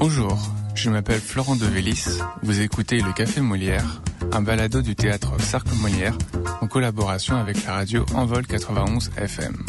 [0.00, 0.38] Bonjour,
[0.74, 2.06] je m'appelle Florent Devélis.
[2.42, 4.00] Vous écoutez Le Café Molière,
[4.32, 6.16] un balado du théâtre Cercle Molière
[6.62, 9.62] en collaboration avec la radio Envol 91 FM.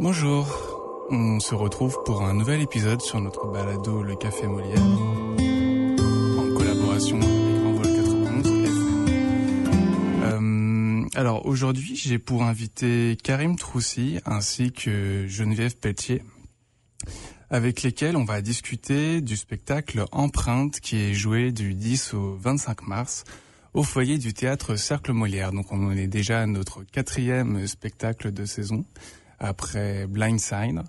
[0.00, 6.52] Bonjour, on se retrouve pour un nouvel épisode sur notre balado Le Café Molière en
[6.52, 9.06] collaboration avec Envol 91 FM.
[10.24, 16.22] Euh, alors aujourd'hui, j'ai pour inviter Karim Troussi ainsi que Geneviève Pelletier
[17.52, 22.86] avec lesquels on va discuter du spectacle Empreinte qui est joué du 10 au 25
[22.86, 23.24] mars
[23.74, 25.52] au foyer du théâtre Cercle Molière.
[25.52, 28.86] Donc on en est déjà à notre quatrième spectacle de saison
[29.38, 30.82] après Blind Sign,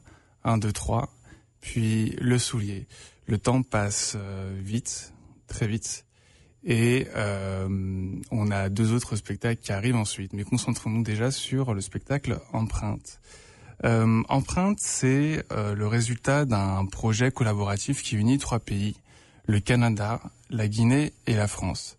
[0.46, 1.14] 1, 2, 3,
[1.60, 2.88] puis Le Soulier.
[3.28, 5.14] Le temps passe euh, vite,
[5.48, 6.06] très vite.
[6.64, 7.68] Et euh,
[8.32, 10.32] on a deux autres spectacles qui arrivent ensuite.
[10.32, 13.20] Mais concentrons-nous déjà sur le spectacle Empreinte.
[13.84, 18.96] Euh, Empreinte, c'est euh, le résultat d'un projet collaboratif qui unit trois pays,
[19.46, 21.98] le Canada, la Guinée et la France.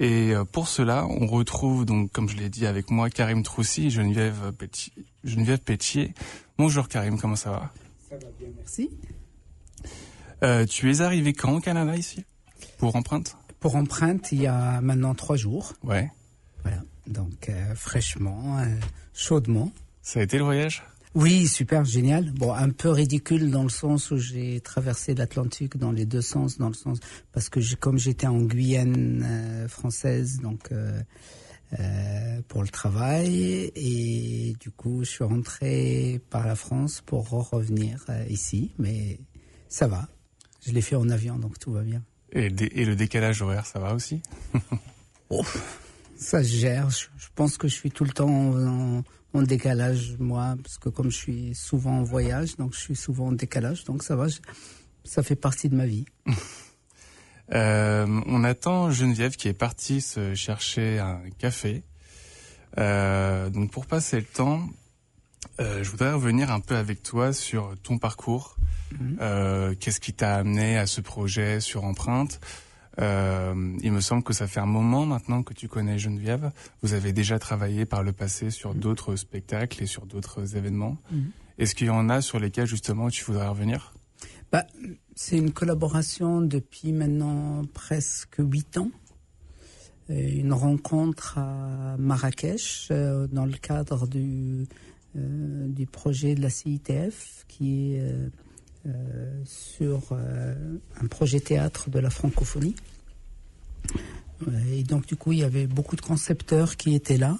[0.00, 3.86] Et euh, pour cela, on retrouve donc, comme je l'ai dit avec moi, Karim Troussi
[3.86, 4.92] et Geneviève Pétier.
[5.22, 6.12] Geneviève Pétier.
[6.58, 7.72] Bonjour Karim, comment ça va?
[8.08, 8.90] Ça va bien, merci.
[10.42, 12.24] Euh, tu es arrivé quand au Canada ici?
[12.78, 13.36] Pour Empreinte?
[13.60, 15.74] Pour Empreinte, il y a maintenant trois jours.
[15.84, 16.10] Ouais.
[16.62, 18.66] Voilà, donc euh, fraîchement, euh,
[19.14, 19.70] chaudement.
[20.02, 20.82] Ça a été le voyage?
[21.14, 22.30] Oui, super, génial.
[22.32, 26.56] Bon, un peu ridicule dans le sens où j'ai traversé l'Atlantique dans les deux sens,
[26.56, 26.98] dans le sens
[27.32, 31.00] parce que j'ai- comme j'étais en Guyane euh, française, donc euh,
[31.78, 38.04] euh, pour le travail, et du coup, je suis rentré par la France pour revenir
[38.08, 39.20] euh, ici, mais
[39.68, 40.08] ça va.
[40.66, 42.02] Je l'ai fait en avion, donc tout va bien.
[42.32, 44.22] et, le décalage horaire, ça va aussi?
[46.16, 46.88] Ça se gère.
[46.90, 50.78] Je, je pense que je suis tout le temps en, en- en décalage, moi, parce
[50.78, 54.14] que comme je suis souvent en voyage, donc je suis souvent en décalage, donc ça
[54.16, 54.28] va.
[54.28, 54.38] je-
[55.04, 56.04] ça fait partie de ma vie.
[57.52, 61.82] Euh, on attend Geneviève qui est partie se chercher un café.
[62.78, 64.62] Euh, donc pour passer le temps,
[65.60, 68.56] euh, je voudrais revenir un peu avec toi sur ton parcours.
[68.98, 69.76] Mhm.
[69.80, 72.40] Qu'est-ce qui t'a amené à ce projet sur Empreinte?
[73.00, 76.52] Euh, Il me semble que ça fait un moment maintenant que tu connais Geneviève.
[76.82, 80.98] Vous avez déjà travaillé par le passé sur d'autres spectacles et sur d'autres événements.
[81.10, 81.30] Mhm.
[81.58, 83.94] Est-ce qu'il y en a sur lesquels justement tu voudrais revenir?
[84.50, 84.66] Bah,
[85.14, 88.90] c'est une collaboration depuis maintenant presque huit ans.
[90.08, 94.66] Une rencontre à Marrakech euh, dans le cadre du,
[95.16, 98.02] euh, du projet de la CITF qui est
[99.44, 100.54] sur euh,
[101.00, 102.74] un projet théâtre de la francophonie.
[104.48, 107.38] Euh, Et donc du coup, il y avait beaucoup de concepteurs qui étaient là.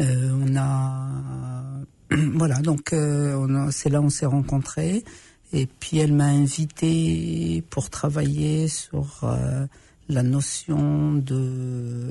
[0.00, 1.80] Euh, on a
[2.34, 5.04] voilà, donc euh, c'est là où on s'est rencontrés.
[5.52, 9.66] Et puis elle m'a invité pour travailler sur euh,
[10.08, 11.14] la notion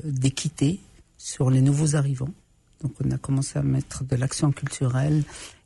[0.04, 0.80] d'équité
[1.16, 2.32] sur les nouveaux arrivants.
[2.82, 5.24] Donc on a commencé à mettre de l'action culturelle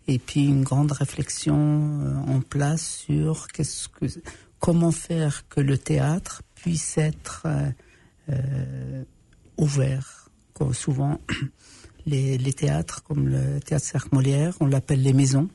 [0.09, 4.07] et puis une grande réflexion euh, en place sur qu'est-ce que
[4.59, 7.71] comment faire que le théâtre puisse être euh,
[8.31, 9.05] euh,
[9.59, 10.19] ouvert.
[10.73, 11.19] Souvent
[12.07, 15.49] les, les théâtres comme le théâtre Cercle Molière, on l'appelle les maisons.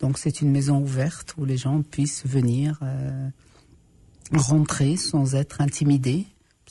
[0.00, 3.28] Donc c'est une maison ouverte où les gens puissent venir euh,
[4.32, 6.26] rentrer sans être intimidés,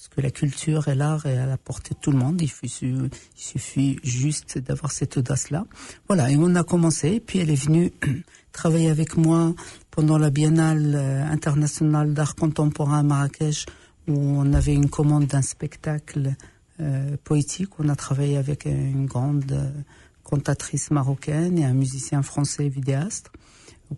[0.09, 2.41] que la culture et l'art est à la portée de tout le monde.
[2.41, 5.65] Il suffit, juste d'avoir cette audace-là.
[6.07, 7.19] Voilà, et on a commencé.
[7.19, 7.91] Puis elle est venue
[8.51, 9.53] travailler avec moi
[9.91, 13.65] pendant la Biennale euh, internationale d'art contemporain à Marrakech,
[14.07, 16.35] où on avait une commande d'un spectacle
[16.81, 17.79] euh, poétique.
[17.79, 19.69] On a travaillé avec une grande euh,
[20.23, 23.31] cantatrice marocaine et un musicien français vidéaste.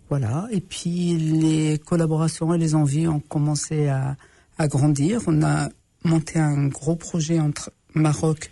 [0.08, 0.48] Voilà.
[0.50, 4.16] Et puis les collaborations et les envies ont commencé à,
[4.58, 5.20] à grandir.
[5.26, 5.68] On a
[6.04, 8.50] monté un gros projet entre Maroc,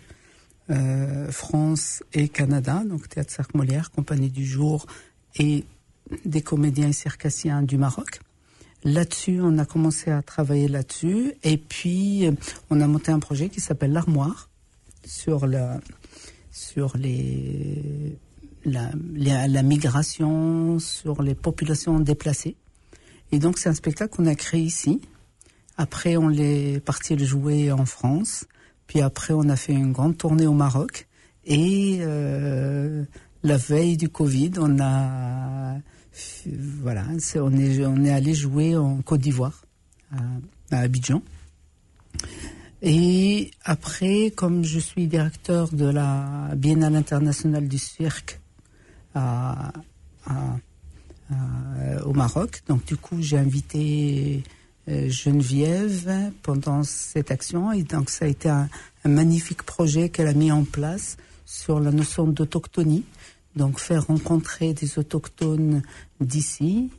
[0.69, 4.85] euh, France et Canada, donc Théâtre Cercle Molière, Compagnie du Jour
[5.35, 5.65] et
[6.25, 8.19] des comédiens circassiens du Maroc.
[8.83, 11.33] Là-dessus, on a commencé à travailler là-dessus.
[11.43, 12.31] Et puis, euh,
[12.69, 14.49] on a monté un projet qui s'appelle L'Armoire
[15.05, 15.79] sur la,
[16.51, 18.17] sur les,
[18.65, 18.91] la,
[19.47, 22.55] la migration, sur les populations déplacées.
[23.31, 25.01] Et donc, c'est un spectacle qu'on a créé ici.
[25.81, 28.45] Après, on est parti le jouer en France.
[28.85, 31.07] Puis après, on a fait une grande tournée au Maroc.
[31.43, 33.03] Et euh,
[33.41, 35.79] la veille du Covid, on a
[36.83, 39.65] voilà, c'est- on est on est allé jouer en Côte d'Ivoire,
[40.11, 41.23] à, Abidjan.
[42.83, 48.39] Et après, comme je suis directeur de la Biennale internationale du cirque
[52.05, 52.61] au Maroc.
[52.67, 54.43] Donc du coup, j'ai invité
[54.87, 58.67] Geneviève pendant cette action et donc ça a été un,
[59.03, 63.03] un magnifique projet qu'elle a mis en place sur la notion d'autochtonie.
[63.55, 65.81] Donc faire rencontrer des autochtones
[66.19, 66.89] d'ici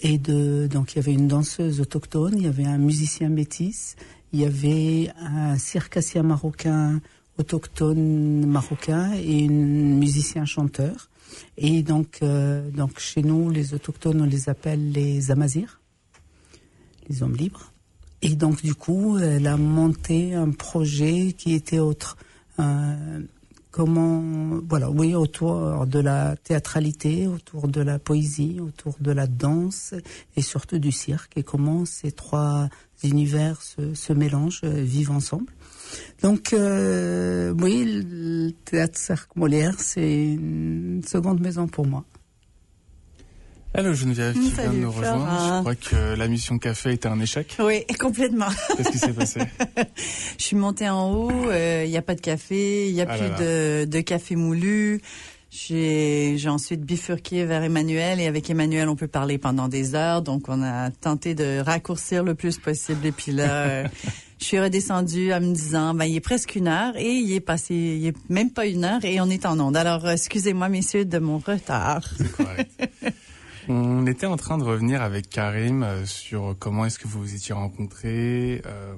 [0.00, 3.96] et de donc il y avait une danseuse autochtone, il y avait un musicien métis,
[4.32, 7.00] il y avait un circassien marocain
[7.38, 11.08] autochtone marocain et un musicien chanteur.
[11.56, 15.80] Et donc, euh, donc chez nous, les autochtones, on les appelle les Amazirs,
[17.08, 17.72] les hommes libres.
[18.22, 22.16] Et donc, du coup, elle a monté un projet qui était autre.
[22.58, 23.20] Euh,
[23.70, 24.22] comment,
[24.68, 29.94] voilà, oui, autour de la théâtralité, autour de la poésie, autour de la danse
[30.36, 32.68] et surtout du cirque et comment ces trois
[33.02, 35.52] univers se, se mélangent, euh, vivent ensemble.
[36.22, 42.04] Donc, euh, oui, le théâtre Cirque Molière, c'est une seconde maison pour moi.
[43.76, 45.56] Hello Geneviève qui vient de nous rejoindre.
[45.56, 47.56] Je crois que la mission café était un échec.
[47.58, 48.46] Oui, complètement.
[48.76, 49.40] Qu'est-ce qui s'est passé
[50.38, 53.06] Je suis montée en haut, il euh, n'y a pas de café, il n'y a
[53.08, 55.00] ah plus de, de, café moulu.
[55.50, 60.48] J'ai ensuite bifurqué vers Emmanuel et avec Emmanuel on peut parler pendant des heures, donc
[60.48, 63.88] on a tenté de raccourcir le plus possible et puis là euh,
[64.40, 67.40] je suis redescendue en me disant ben il est presque une heure et il est
[67.40, 69.76] passé il est même pas une heure et on est en onde.
[69.76, 72.04] Alors excusez-moi messieurs de mon retard.
[72.16, 72.70] C'est correct.
[73.68, 77.34] On était en train de revenir avec Karim euh, sur comment est-ce que vous vous
[77.34, 78.94] étiez rencontrés, euh,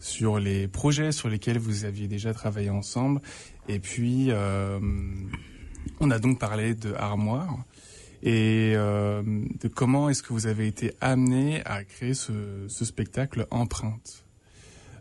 [0.00, 3.20] sur les projets sur lesquels vous aviez déjà travaillé ensemble.
[3.68, 4.80] Et puis, euh,
[6.00, 7.58] on a donc parlé de Armoire
[8.22, 14.24] et de comment est-ce que vous avez été amené à créer ce, spectacle Empreinte.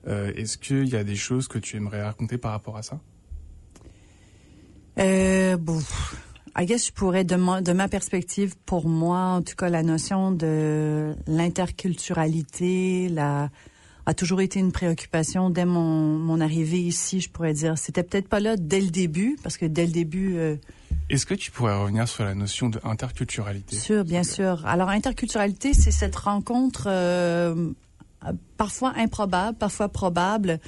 [0.05, 2.99] est-ce qu'il y a des choses que tu aimerais raconter par rapport à ça?
[4.99, 5.81] Euh, bon,
[6.55, 9.81] I guess je pourrais, de ma, de ma perspective, pour moi, en tout cas, la
[9.81, 13.49] notion de l'interculturalité, la,
[14.05, 17.77] a toujours été une préoccupation dès mon, mon arrivée ici, je pourrais dire.
[17.77, 20.35] C'était peut-être pas là dès le début, parce que dès le début...
[20.37, 20.57] Euh,
[21.09, 24.65] Est-ce que tu pourrais revenir sur la notion d'interculturalité Sûr, bien sûr.
[24.67, 27.71] Alors, interculturalité, c'est cette rencontre euh,
[28.57, 30.59] parfois improbable, parfois probable,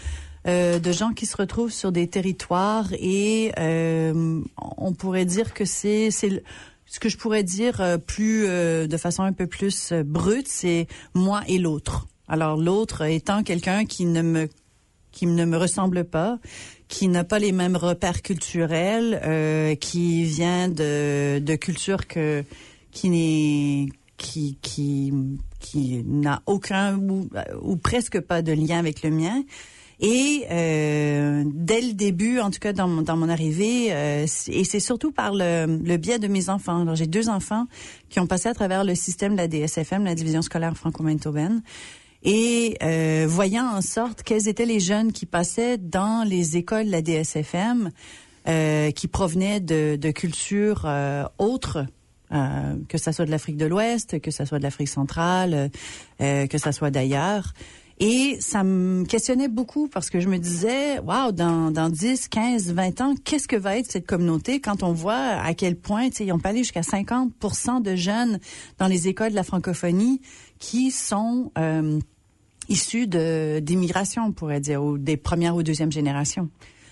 [0.47, 4.42] euh, de gens qui se retrouvent sur des territoires et euh,
[4.77, 6.44] on pourrait dire que c'est c'est
[6.86, 11.42] ce que je pourrais dire euh, plus de façon un peu plus brute, c'est moi
[11.47, 12.07] et l'autre.
[12.27, 14.50] Alors l'autre étant quelqu'un qui ne me
[15.15, 16.39] qui ne me ressemble pas,
[16.88, 22.44] qui n'a pas les mêmes repères culturels, euh, qui vient de, de culture que
[22.92, 23.88] qui n'est
[24.18, 25.13] qui qui
[25.59, 27.30] qui n'a aucun ou,
[27.62, 29.44] ou presque pas de lien avec le mien.
[30.00, 34.63] Et euh, dès le début, en tout cas dans mon, dans mon arrivée, euh, et
[34.63, 36.81] c'est surtout par le, le, biais de mes enfants.
[36.81, 37.65] Alors j'ai deux enfants
[38.09, 41.62] qui ont passé à travers le système de la DSFM, la division scolaire franco-manitobaine.
[42.24, 46.92] Et euh, voyant en sorte quels étaient les jeunes qui passaient dans les écoles de
[46.92, 47.92] la DSFM,
[48.47, 51.86] euh, qui provenaient de, de cultures euh, autres
[52.31, 55.69] euh, que ça soit de l'Afrique de l'Ouest, que ça soit de l'Afrique centrale,
[56.21, 57.53] euh, que ça soit d'ailleurs.
[58.00, 62.74] Et ça me questionnait beaucoup parce que je me disais, waouh, dans, dans 10, 15,
[62.74, 66.18] 20 ans, qu'est-ce que va être cette communauté quand on voit à quel point, tu
[66.18, 68.40] sais, ils ont pas allé jusqu'à 50% de jeunes
[68.80, 70.21] dans les écoles de la francophonie
[70.59, 71.99] qui sont euh,
[72.68, 76.49] issus de d'immigration, on pourrait dire, ou des premières ou deuxième générations.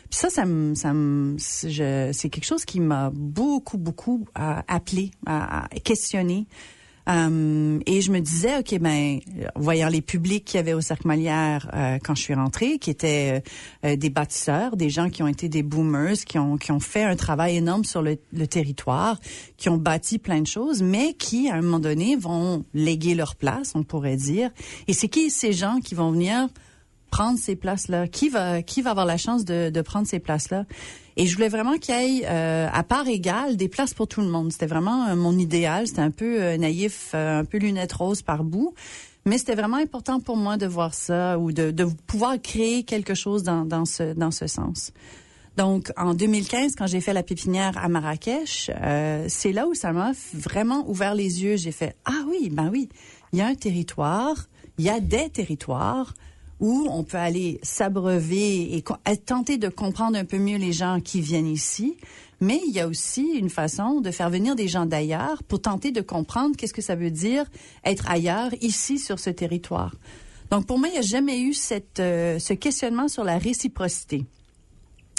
[0.09, 0.93] Puis ça, ça me, ça
[1.37, 6.47] c'est quelque chose qui m'a beaucoup, beaucoup euh, appelé, à, à questionner.
[7.09, 9.19] Euh, et je me disais, ok, ben,
[9.55, 12.89] voyant les publics qu'il y avait au Cercle Molière euh, quand je suis rentrée, qui
[12.89, 13.43] étaient
[13.85, 17.03] euh, des bâtisseurs, des gens qui ont été des boomers, qui ont qui ont fait
[17.03, 19.19] un travail énorme sur le, le, territoire,
[19.57, 23.35] qui ont bâti plein de choses, mais qui à un moment donné vont léguer leur
[23.35, 24.49] place, on pourrait dire.
[24.87, 26.47] Et c'est qui ces gens qui vont venir
[27.13, 28.07] prendre ces places-là?
[28.07, 30.65] Qui va qui va avoir la chance de, de prendre ces places-là?
[31.15, 34.21] Et je voulais vraiment qu'il y ait, euh, à part égale, des places pour tout
[34.21, 34.51] le monde.
[34.51, 35.85] C'était vraiment euh, mon idéal.
[35.85, 38.73] C'était un peu euh, naïf, un peu lunettes roses par bout.
[39.25, 43.13] Mais c'était vraiment important pour moi de voir ça ou de, de pouvoir créer quelque
[43.13, 44.91] chose dans, dans, ce, dans ce sens.
[45.55, 48.71] Donc, en 2015, quand j'ai fait la pépinière à Marrakech,
[49.27, 51.57] c'est là où ça m'a vraiment ouvert les yeux.
[51.57, 52.89] J'ai fait, ah oui, ben oui,
[53.31, 54.47] il y a un territoire,
[54.79, 56.15] il y a des territoires,
[56.63, 61.19] où on peut aller s'abreuver et tenter de comprendre un peu mieux les gens qui
[61.19, 61.97] viennent ici.
[62.39, 65.91] Mais il y a aussi une façon de faire venir des gens d'ailleurs pour tenter
[65.91, 67.43] de comprendre qu'est-ce que ça veut dire
[67.83, 69.93] être ailleurs, ici, sur ce territoire.
[70.51, 74.23] Donc pour moi, il n'y a jamais eu cette, euh, ce questionnement sur la réciprocité.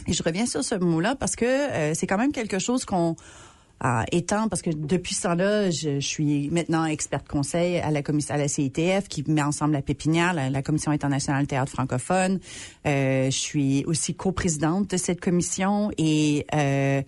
[0.06, 3.16] Et je reviens sur ce mot-là parce que euh, c'est quand même quelque chose qu'on
[4.10, 8.38] étant, parce que depuis ce temps-là, je, suis maintenant experte conseil à la commission, à
[8.38, 12.40] la CITF, qui met ensemble la pépinière, la, Commission internationale théâtre francophone.
[12.86, 17.02] Euh, je suis aussi coprésidente de cette commission et euh,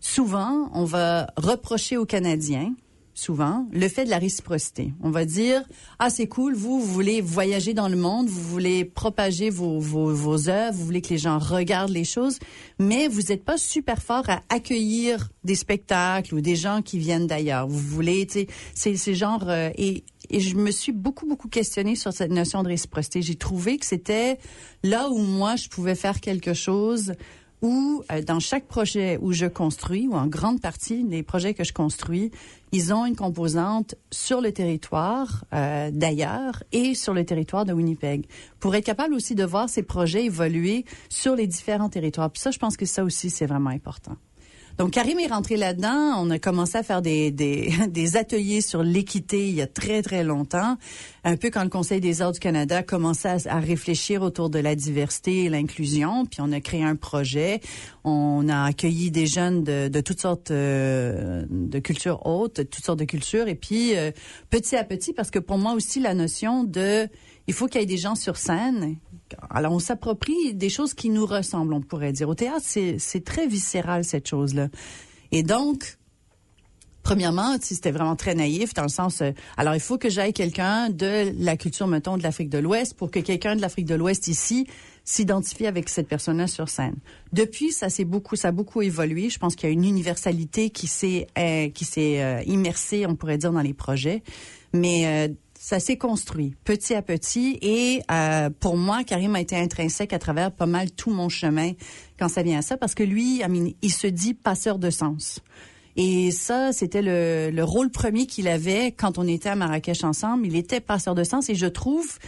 [0.00, 2.74] souvent, on va reprocher aux Canadiens
[3.14, 4.92] souvent, le fait de la réciprocité.
[5.02, 5.62] On va dire,
[5.98, 10.48] ah, c'est cool, vous, vous voulez voyager dans le monde, vous voulez propager vos, vos,
[10.48, 12.38] œuvres, vous voulez que les gens regardent les choses,
[12.78, 17.26] mais vous n'êtes pas super fort à accueillir des spectacles ou des gens qui viennent
[17.26, 17.66] d'ailleurs.
[17.66, 21.48] Vous voulez, tu sais, c'est, c'est genre, euh, et, et je me suis beaucoup, beaucoup
[21.48, 23.22] questionnée sur cette notion de réciprocité.
[23.22, 24.38] J'ai trouvé que c'était
[24.82, 27.12] là où moi, je pouvais faire quelque chose
[27.62, 31.64] où euh, dans chaque projet où je construis, ou en grande partie des projets que
[31.64, 32.30] je construis,
[32.72, 38.26] ils ont une composante sur le territoire euh, d'ailleurs et sur le territoire de Winnipeg,
[38.58, 42.30] pour être capable aussi de voir ces projets évoluer sur les différents territoires.
[42.34, 44.16] Ça, je pense que ça aussi, c'est vraiment important.
[44.78, 46.14] Donc, Karim est rentré là-dedans.
[46.18, 50.02] On a commencé à faire des, des, des ateliers sur l'équité il y a très,
[50.02, 50.76] très longtemps.
[51.24, 54.58] Un peu quand le Conseil des arts du Canada a commencé à, réfléchir autour de
[54.58, 56.26] la diversité et l'inclusion.
[56.26, 57.60] Puis, on a créé un projet.
[58.04, 62.98] On a accueilli des jeunes de, de toutes sortes euh, de cultures hautes, toutes sortes
[62.98, 63.48] de cultures.
[63.48, 64.10] Et puis, euh,
[64.48, 67.08] petit à petit, parce que pour moi aussi, la notion de...
[67.50, 68.96] Il faut qu'il y ait des gens sur scène
[69.50, 72.28] alors on s'approprie des choses qui nous ressemblent, on pourrait dire.
[72.28, 74.68] Au théâtre, c'est très viscéral cette chose-là.
[75.32, 75.96] Et donc,
[77.02, 80.90] Premièrement, c'était vraiment très naïf dans le sens, euh, alors il faut que j'aille quelqu'un
[80.90, 84.28] de la culture, mettons, de l'Afrique de l'Ouest pour que quelqu'un de l'Afrique de l'Ouest
[84.28, 84.66] ici
[85.02, 86.96] s'identifie avec cette personne-là sur scène.
[87.32, 89.30] Depuis, ça s'est beaucoup, ça a beaucoup évolué.
[89.30, 93.16] Je pense qu'il y a une universalité qui s'est, euh, qui s'est euh, immersée, on
[93.16, 94.22] pourrait dire, dans les projets.
[94.74, 95.32] Mais
[95.70, 100.18] ça s'est construit petit à petit et euh, pour moi, Karim a été intrinsèque à
[100.18, 101.74] travers pas mal tout mon chemin
[102.18, 103.40] quand ça vient à ça parce que lui,
[103.80, 105.38] il se dit passeur de sens.
[105.94, 110.44] Et ça, c'était le, le, rôle premier qu'il avait quand on était à Marrakech ensemble.
[110.44, 112.18] Il était passeur de sens et je trouve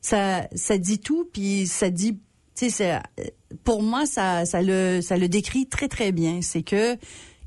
[0.00, 2.18] ça, ça dit tout puis ça dit,
[2.56, 2.98] tu sais,
[3.62, 6.40] pour moi, ça, ça le, ça le décrit très très bien.
[6.42, 6.96] C'est que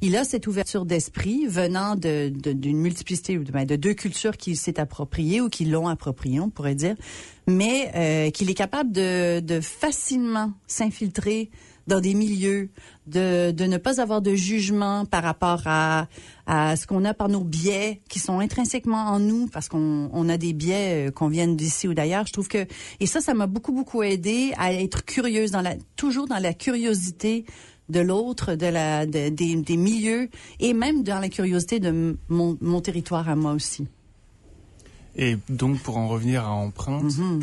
[0.01, 4.79] il a cette ouverture d'esprit venant d'une de, multiplicité ben, de deux cultures qu'il s'est
[4.79, 6.96] approprié ou qui l'ont approprié, on pourrait dire,
[7.48, 11.51] mais euh, qu'il est capable de, de facilement s'infiltrer
[11.88, 12.70] dans des milieux,
[13.08, 16.08] de, de ne pas avoir de jugement par rapport à,
[16.46, 20.29] à ce qu'on a par nos biais qui sont intrinsèquement en nous parce qu'on on
[20.29, 22.25] a des biais euh, qu'on vienne d'ici ou d'ailleurs.
[22.27, 22.65] Je trouve que
[23.00, 26.53] et ça, ça m'a beaucoup beaucoup aidé à être curieuse dans la toujours dans la
[26.53, 27.46] curiosité
[27.91, 30.29] de l'autre, de la, des, des, milieux
[30.60, 33.88] et même dans la curiosité de mon, mon, territoire à moi aussi.
[35.15, 37.03] Et donc pour en revenir à empreinte.
[37.03, 37.41] Mm-hmm.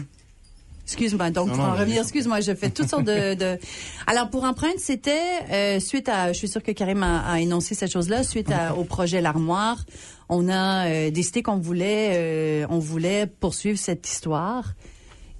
[0.88, 3.58] Excuse-moi, donc pour en revenir, excuse-moi, je fais toutes sortes de, de...
[4.06, 7.74] Alors pour empreinte, c'était euh, suite à, je suis sûre que Karim a, a énoncé
[7.74, 9.84] cette chose-là, suite à, au projet l'armoire,
[10.30, 14.72] on a euh, décidé qu'on voulait, euh, on voulait poursuivre cette histoire.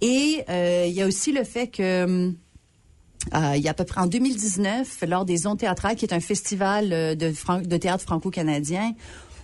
[0.02, 2.34] Et il y a aussi le fait que hum,
[3.34, 6.14] euh, il y a à peu près en 2019, lors des Ondes théâtrales, qui est
[6.14, 8.94] un festival euh, de, théâtre franco-canadien,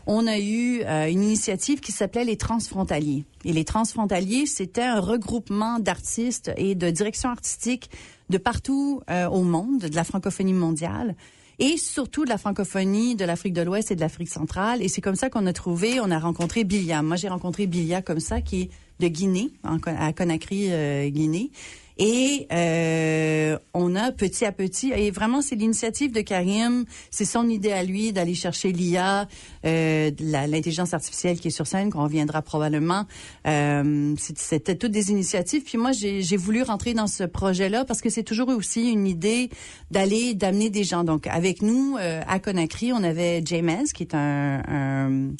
[0.06, 3.24] on a eu euh, une initiative qui s'appelait les Transfrontaliers.
[3.44, 7.90] Et les Transfrontaliers, c'était un regroupement d'artistes et de directions artistiques
[8.30, 11.14] de partout au monde, de la francophonie mondiale
[11.58, 14.82] et surtout de la francophonie de l'Afrique de l'Ouest et de l'Afrique centrale.
[14.82, 17.02] Et c'est comme ça qu'on a trouvé, on a rencontré Bilia.
[17.02, 20.70] Moi, j'ai rencontré Bilia comme ça, qui est de Guinée, à Conakry,
[21.10, 21.50] Guinée.
[21.98, 27.48] Et euh, on a petit à petit, et vraiment c'est l'initiative de Karim, c'est son
[27.48, 29.28] idée à lui d'aller chercher l'IA,
[29.64, 33.06] euh, l'intelligence artificielle qui est sur scène, qu'on reviendra probablement.
[33.46, 35.62] Euh, C'était toutes des initiatives.
[35.62, 39.50] Puis moi, j'ai voulu rentrer dans ce projet-là parce que c'est toujours aussi une idée
[39.90, 41.04] d'aller, d'amener des gens.
[41.04, 45.30] Donc avec nous, euh, à Conakry, on avait James, qui est un, un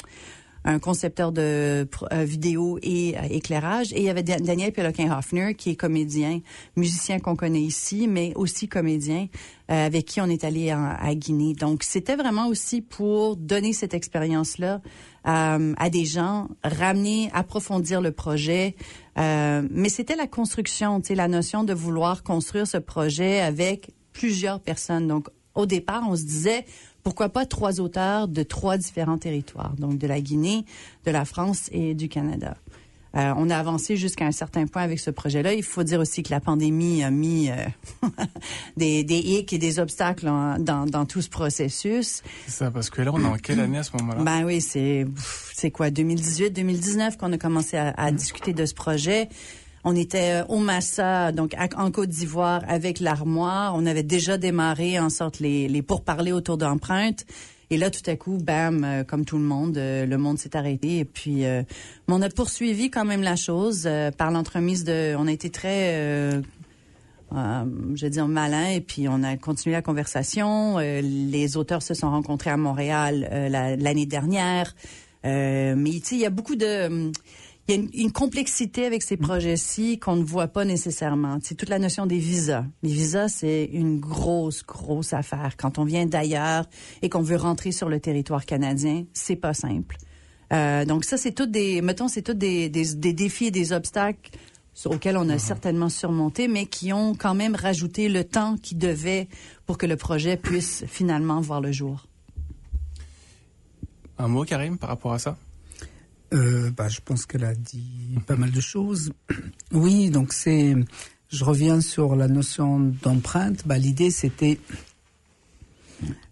[0.64, 3.92] un concepteur de euh, vidéo et euh, éclairage.
[3.92, 6.40] Et il y avait Daniel Peloquin-Hoffner, qui est comédien,
[6.76, 9.28] musicien qu'on connaît ici, mais aussi comédien,
[9.70, 11.54] euh, avec qui on est allé à Guinée.
[11.54, 14.80] Donc, c'était vraiment aussi pour donner cette expérience-là
[15.26, 18.76] à des gens, ramener, approfondir le projet.
[19.16, 24.60] mais c'était la construction, tu sais, la notion de vouloir construire ce projet avec plusieurs
[24.60, 25.08] personnes.
[25.08, 26.66] Donc, au départ, on se disait,
[27.04, 30.64] pourquoi pas trois auteurs de trois différents territoires, donc de la Guinée,
[31.04, 32.56] de la France et du Canada.
[33.16, 35.54] Euh, on a avancé jusqu'à un certain point avec ce projet-là.
[35.54, 37.54] Il faut dire aussi que la pandémie a mis euh,
[38.76, 42.22] des, des hicks et des obstacles dans, dans tout ce processus.
[42.46, 44.22] C'est ça, parce que là, on est en quelle année à ce moment-là?
[44.22, 45.06] Ben oui, c'est,
[45.52, 49.28] c'est quoi, 2018, 2019 qu'on a commencé à, à discuter de ce projet.
[49.86, 53.74] On était euh, au Massa, donc en Côte d'Ivoire, avec l'armoire.
[53.76, 57.26] On avait déjà démarré en sorte les, les pourparlers autour d'empreintes.
[57.68, 60.56] Et là, tout à coup, bam, euh, comme tout le monde, euh, le monde s'est
[60.56, 61.00] arrêté.
[61.00, 61.44] Et puis,
[62.08, 65.14] on a poursuivi quand même la chose par l'entremise de...
[65.18, 66.42] On a été très...
[67.32, 70.78] je vais dire malin et puis on a continué la conversation.
[70.78, 73.28] les auteurs se sont rencontrés à Montréal
[73.78, 74.74] l'année dernière.
[75.24, 77.10] mais tu il y a beaucoup de
[77.66, 81.38] il y a une, complexité avec ces projets-ci qu'on ne voit pas nécessairement.
[81.42, 82.64] C'est toute la notion des visas.
[82.82, 85.56] Les visas, c'est une grosse, grosse affaire.
[85.56, 86.66] Quand on vient d'ailleurs
[87.00, 89.96] et qu'on veut rentrer sur le territoire canadien, c'est pas simple.
[90.52, 93.72] Euh, donc ça, c'est tout des, mettons, c'est tout des, des, des, défis et des
[93.72, 94.30] obstacles
[94.84, 95.38] auxquels on a uh-huh.
[95.38, 99.28] certainement surmonté, mais qui ont quand même rajouté le temps qui devait
[99.64, 102.06] pour que le projet puisse finalement voir le jour.
[104.18, 105.38] Un mot, Karim, par rapport à ça?
[106.34, 109.12] Euh, bah, je pense qu'elle a dit pas mal de choses.
[109.72, 110.76] Oui, donc c'est.
[111.30, 113.66] Je reviens sur la notion d'empreinte.
[113.66, 114.60] Bah, l'idée, c'était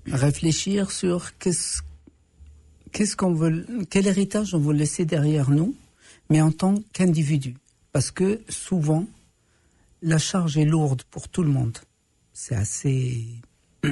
[0.06, 1.82] réfléchir sur qu'est-ce
[2.92, 5.75] qu'est-ce qu'on veut, quel héritage on veut laisser derrière nous,
[6.30, 7.56] mais en tant qu'individu,
[7.90, 9.06] parce que souvent
[10.02, 11.78] la charge est lourde pour tout le monde.
[12.32, 13.26] C'est assez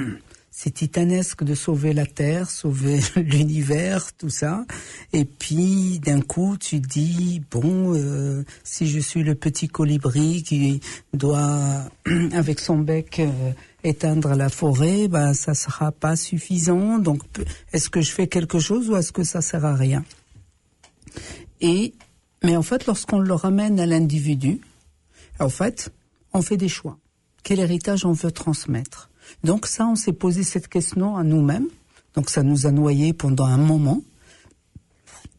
[0.53, 4.65] c'est titanesque de sauver la Terre, sauver l'univers, tout ça.
[5.13, 10.81] Et puis d'un coup, tu dis bon, euh, si je suis le petit colibri qui
[11.13, 11.85] doit
[12.33, 13.51] avec son bec euh,
[13.85, 16.99] éteindre la forêt, ben ça sera pas suffisant.
[16.99, 17.23] Donc
[17.71, 20.03] est-ce que je fais quelque chose ou est-ce que ça sert à rien?
[21.61, 21.93] Et
[22.43, 24.59] mais en fait, lorsqu'on le ramène à l'individu,
[25.39, 25.91] en fait,
[26.33, 26.97] on fait des choix.
[27.43, 29.10] Quel héritage on veut transmettre?
[29.43, 31.67] Donc ça, on s'est posé cette question à nous-mêmes.
[32.15, 34.01] Donc ça nous a noyés pendant un moment.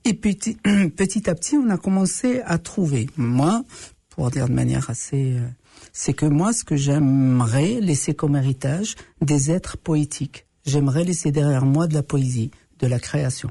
[0.05, 0.57] Et petit,
[0.97, 3.09] petit à petit, on a commencé à trouver.
[3.17, 3.65] Moi,
[4.11, 5.47] pour dire de manière assez, euh,
[5.93, 10.47] c'est que moi, ce que j'aimerais laisser comme héritage, des êtres poétiques.
[10.65, 13.51] J'aimerais laisser derrière moi de la poésie, de la création.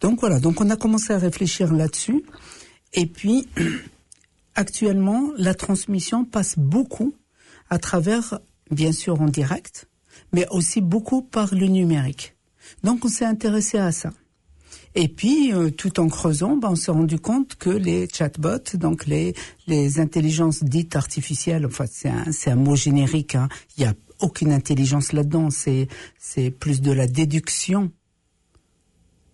[0.00, 0.40] Donc voilà.
[0.40, 2.22] Donc on a commencé à réfléchir là-dessus.
[2.94, 3.48] Et puis,
[4.54, 7.14] actuellement, la transmission passe beaucoup
[7.70, 9.88] à travers bien sûr en direct,
[10.32, 12.34] mais aussi beaucoup par le numérique.
[12.82, 14.10] Donc on s'est intéressé à ça.
[14.94, 19.06] Et puis, euh, tout en creusant, ben, on s'est rendu compte que les chatbots, donc
[19.06, 19.34] les,
[19.66, 23.94] les intelligences dites artificielles, enfin c'est un, c'est un mot générique, hein, il n'y a
[24.20, 27.92] aucune intelligence là-dedans, c'est, c'est plus de la déduction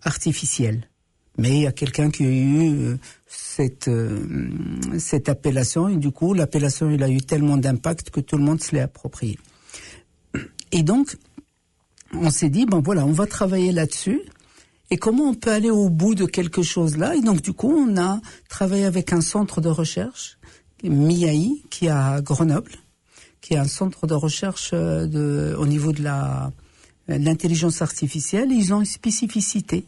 [0.03, 0.89] artificielle.
[1.37, 4.49] Mais il y a quelqu'un qui a eu euh, cette, euh,
[4.97, 8.61] cette appellation et du coup l'appellation il a eu tellement d'impact que tout le monde
[8.61, 9.37] se l'est approprié.
[10.71, 11.17] Et donc
[12.13, 14.21] on s'est dit bon voilà on va travailler là-dessus.
[14.91, 17.73] Et comment on peut aller au bout de quelque chose là et donc du coup
[17.75, 20.37] on a travaillé avec un centre de recherche
[20.83, 22.71] MIAI qui est à Grenoble
[23.41, 26.51] qui est un centre de recherche euh, de, au niveau de la
[27.07, 28.51] l'intelligence artificielle.
[28.51, 29.85] Ils ont une spécificité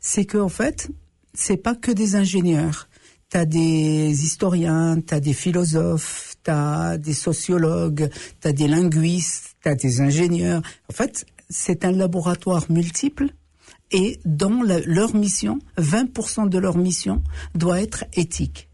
[0.00, 0.88] c'est qu'en en fait,
[1.34, 2.88] c'est pas que des ingénieurs.
[3.30, 8.08] Tu as des historiens, tu as des philosophes, tu as des sociologues,
[8.40, 10.62] tu as des linguistes, tu as des ingénieurs.
[10.90, 13.28] En fait, c'est un laboratoire multiple
[13.90, 17.22] et dans leur mission, 20% de leur mission
[17.54, 18.68] doit être éthique.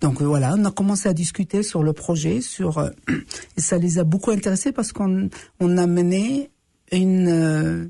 [0.00, 2.90] Donc voilà, on a commencé à discuter sur le projet, sur euh,
[3.56, 5.28] et ça les a beaucoup intéressés parce qu'on
[5.60, 6.50] on a mené
[6.90, 7.86] une euh,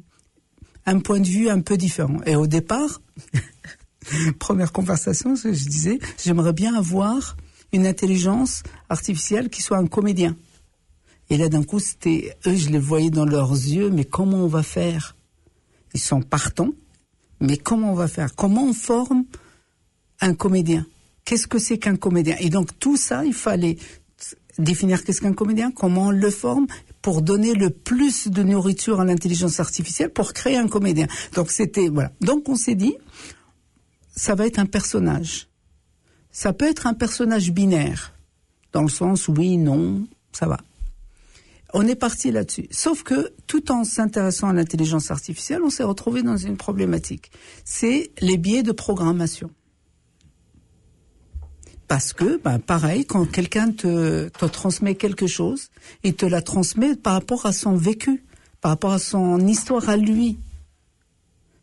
[0.87, 2.19] un point de vue un peu différent.
[2.27, 3.01] Et au départ,
[4.39, 7.37] première conversation, je disais, j'aimerais bien avoir
[7.73, 10.37] une intelligence artificielle qui soit un comédien.
[11.31, 14.49] Et là, d'un coup, c'était, eux, je les voyais dans leurs yeux, mais comment on
[14.49, 15.17] va faire?
[15.95, 16.73] Ils sont partants,
[17.41, 18.35] mais comment on va faire?
[18.35, 19.25] Comment on forme
[20.21, 20.87] un comédien?
[21.25, 22.37] Qu'est-ce que c'est qu'un comédien?
[22.41, 23.79] Et donc, tout ça, il fallait
[24.59, 26.67] définir qu'est-ce qu'un comédien, comment on le forme,
[27.03, 31.09] pour donner le plus de nourriture à l'intelligence artificielle pour créer un comédien.
[31.35, 32.13] Donc c'était voilà.
[32.21, 32.95] Donc on s'est dit
[34.15, 35.49] ça va être un personnage.
[36.31, 38.15] Ça peut être un personnage binaire
[38.73, 40.59] dans le sens oui, non, ça va.
[41.75, 42.69] On est parti là-dessus.
[42.71, 47.31] Sauf que tout en s'intéressant à l'intelligence artificielle, on s'est retrouvé dans une problématique.
[47.65, 49.51] C'est les biais de programmation.
[51.93, 55.69] Parce que, ben, pareil, quand quelqu'un te, te transmet quelque chose,
[56.05, 58.25] il te la transmet par rapport à son vécu,
[58.63, 60.39] par rapport à son histoire à lui.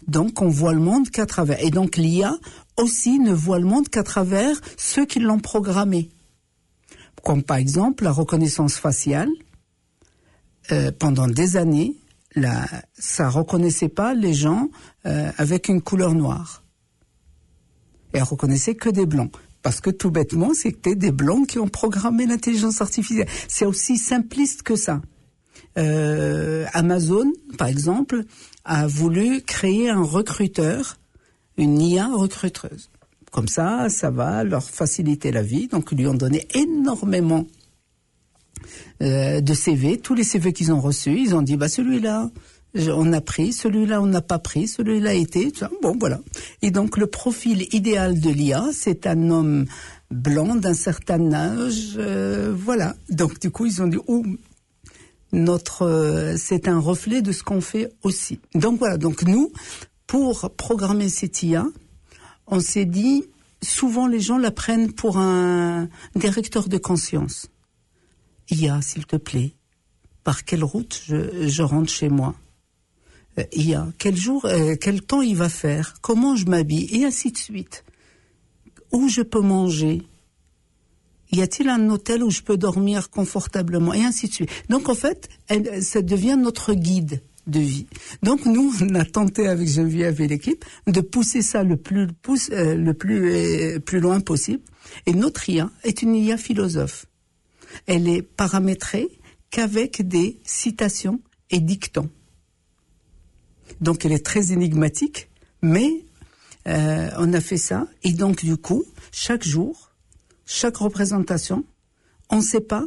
[0.07, 1.59] Donc, on voit le monde qu'à travers.
[1.63, 2.37] Et donc, l'IA
[2.77, 6.11] aussi ne voit le monde qu'à travers ceux qui l'ont programmé.
[7.23, 9.31] Comme par exemple la reconnaissance faciale.
[10.71, 11.95] Euh, pendant des années,
[12.35, 14.69] la, ça reconnaissait pas les gens
[15.07, 16.61] euh, avec une couleur noire.
[18.13, 19.31] Et elle reconnaissait que des blancs.
[19.61, 23.27] Parce que tout bêtement, c'était des blancs qui ont programmé l'intelligence artificielle.
[23.47, 25.01] C'est aussi simpliste que ça.
[25.77, 28.23] euh, Amazon, par exemple,
[28.65, 30.97] a voulu créer un recruteur,
[31.57, 32.89] une IA recruteuse.
[33.31, 35.67] Comme ça, ça va leur faciliter la vie.
[35.67, 37.45] Donc, ils lui ont donné énormément
[39.01, 39.99] euh, de CV.
[39.99, 42.31] Tous les CV qu'ils ont reçus, ils ont dit, bah celui-là,
[42.75, 45.51] on a pris, celui-là on n'a pas pris, celui-là été,
[45.81, 46.19] bon voilà.
[46.61, 49.65] Et donc le profil idéal de l'IA, c'est un homme
[50.11, 52.95] blanc d'un certain âge, euh, voilà.
[53.09, 54.23] Donc du coup ils ont dit, oh,
[55.31, 58.39] notre, euh, c'est un reflet de ce qu'on fait aussi.
[58.53, 59.51] Donc voilà, donc nous,
[60.07, 61.65] pour programmer cette IA,
[62.47, 63.25] on s'est dit,
[63.61, 67.49] souvent les gens la prennent pour un directeur de conscience.
[68.51, 69.53] IA, s'il te plaît,
[70.23, 72.35] par quelle route je rentre chez moi?
[73.53, 77.05] Il y a quel jour, euh, quel temps il va faire, comment je m'habille, et
[77.05, 77.83] ainsi de suite.
[78.91, 80.01] Où je peux manger?
[81.31, 84.49] Y a-t-il un hôtel où je peux dormir confortablement, et ainsi de suite.
[84.69, 85.29] Donc en fait,
[85.81, 87.87] ça devient notre guide de vie.
[88.23, 92.07] Donc nous, on a tenté avec Geneviève et l'équipe de pousser ça le plus,
[92.51, 94.63] euh, le plus, euh, plus loin possible.
[95.05, 97.05] Et notre IA est une IA philosophe.
[97.85, 99.07] Elle est paramétrée
[99.51, 101.19] qu'avec des citations
[101.51, 102.09] et dictons.
[103.81, 105.29] Donc elle est très énigmatique,
[105.61, 106.05] mais
[106.67, 107.87] euh, on a fait ça.
[108.03, 109.91] Et donc du coup, chaque jour,
[110.45, 111.63] chaque représentation,
[112.29, 112.85] on ne sait pas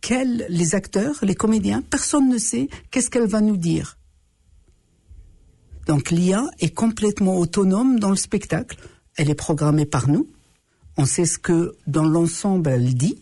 [0.00, 3.98] quels les acteurs, les comédiens, personne ne sait qu'est-ce qu'elle va nous dire.
[5.86, 8.76] Donc l'IA est complètement autonome dans le spectacle.
[9.16, 10.28] Elle est programmée par nous.
[10.96, 13.18] On sait ce que dans l'ensemble elle dit,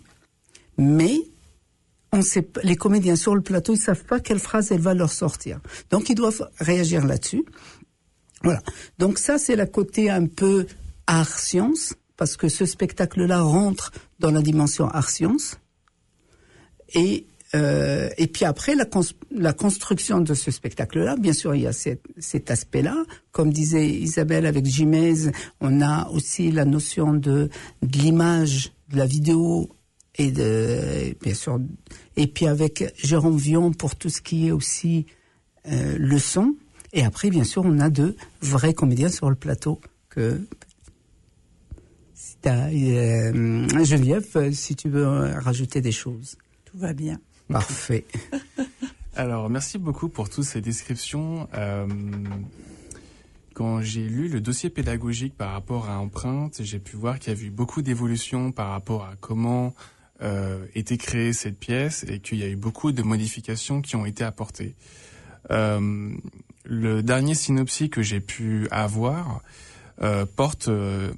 [0.76, 1.20] mais
[2.12, 5.10] on sait, les comédiens sur le plateau, ils savent pas quelle phrase elle va leur
[5.10, 5.60] sortir.
[5.90, 7.44] Donc ils doivent réagir là-dessus.
[8.42, 8.62] Voilà.
[8.98, 10.66] Donc ça, c'est la côté un peu
[11.06, 15.58] art-science, parce que ce spectacle-là rentre dans la dimension art-science.
[16.94, 18.86] Et, euh, et puis après, la,
[19.30, 23.04] la construction de ce spectacle-là, bien sûr, il y a cet, cet aspect-là.
[23.30, 27.48] Comme disait Isabelle avec Jimez, on a aussi la notion de,
[27.82, 29.70] de l'image, de la vidéo
[30.16, 31.60] et de bien sûr
[32.16, 35.06] et puis avec Jérôme Vion pour tout ce qui est aussi
[35.66, 36.54] euh, le son
[36.92, 40.40] et après bien sûr on a de vrais comédiens sur le plateau que
[42.14, 46.36] si euh, Geneviève si tu veux rajouter des choses.
[46.64, 47.20] Tout va bien.
[47.48, 48.04] Parfait.
[49.16, 51.48] Alors merci beaucoup pour toutes ces descriptions.
[51.54, 51.86] Euh,
[53.54, 57.36] quand j'ai lu le dossier pédagogique par rapport à Empreinte, j'ai pu voir qu'il y
[57.36, 59.74] a eu beaucoup d'évolutions par rapport à comment
[60.22, 64.06] euh, été créée cette pièce et qu'il y a eu beaucoup de modifications qui ont
[64.06, 64.74] été apportées.
[65.50, 66.12] Euh,
[66.64, 69.40] le dernier synopsis que j'ai pu avoir
[70.02, 71.12] euh, porte euh,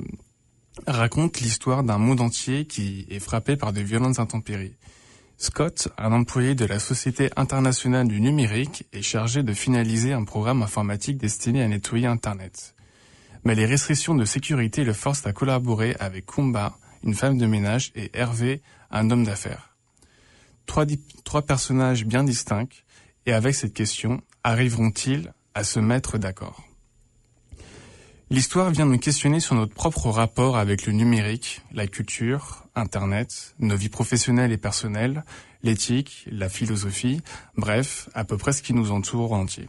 [0.87, 4.75] raconte l'histoire d'un monde entier qui est frappé par de violentes intempéries.
[5.37, 10.63] Scott, un employé de la Société internationale du numérique, est chargé de finaliser un programme
[10.63, 12.75] informatique destiné à nettoyer Internet.
[13.45, 17.93] Mais les restrictions de sécurité le forcent à collaborer avec Kumba, une femme de ménage,
[17.95, 19.75] et Hervé, un homme d'affaires.
[20.67, 20.87] Trois,
[21.25, 22.69] trois personnages bien distincts,
[23.27, 26.63] et avec cette question, arriveront-ils à se mettre d'accord?
[28.31, 33.77] L'histoire vient nous questionner sur notre propre rapport avec le numérique, la culture, Internet, nos
[33.77, 35.23] vies professionnelles et personnelles,
[35.63, 37.21] l'éthique, la philosophie,
[37.59, 39.69] bref, à peu près ce qui nous entoure entier.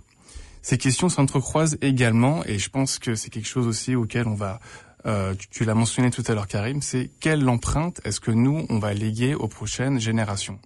[0.61, 4.61] Ces questions s'entrecroisent également, et je pense que c'est quelque chose aussi auquel on va
[5.05, 8.79] euh, tu, l'as mentionné tout à l'heure Karim, c'est quelle empreinte est-ce que nous, on
[8.79, 10.59] va léguer aux prochaines générations?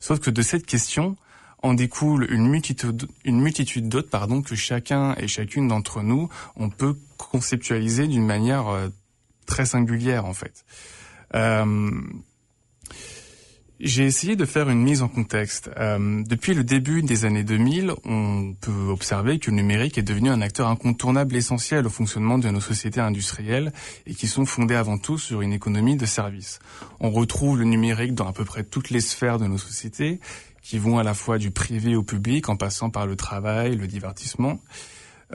[0.00, 1.16] Sauf que de cette question
[1.62, 6.70] en découle une multitude, une multitude d'autres pardon, que chacun et chacune d'entre nous, on
[6.70, 8.88] peut conceptualiser d'une manière euh,
[9.46, 10.64] très singulière en fait.
[11.34, 11.90] Euh,
[13.84, 15.68] j'ai essayé de faire une mise en contexte.
[15.76, 20.30] Euh, depuis le début des années 2000, on peut observer que le numérique est devenu
[20.30, 23.72] un acteur incontournable essentiel au fonctionnement de nos sociétés industrielles
[24.06, 26.60] et qui sont fondées avant tout sur une économie de services.
[27.00, 30.20] On retrouve le numérique dans à peu près toutes les sphères de nos sociétés,
[30.62, 33.88] qui vont à la fois du privé au public en passant par le travail, le
[33.88, 34.60] divertissement.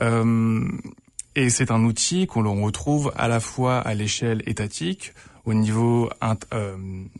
[0.01, 0.65] Euh,
[1.35, 5.13] et c'est un outil qu'on retrouve à la fois à l'échelle étatique,
[5.47, 6.09] au niveau,
[6.53, 6.75] euh,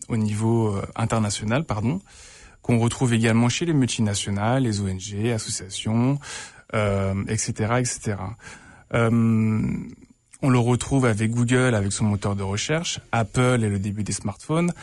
[0.10, 2.02] au niveau euh, international, pardon,
[2.62, 6.20] qu'on retrouve également chez les multinationales, les ONG, associations,
[6.76, 8.18] euh, etc., etc.
[8.94, 9.62] Euh,
[10.42, 14.12] on le retrouve avec Google, avec son moteur de recherche, Apple et le début des
[14.12, 14.74] smartphones,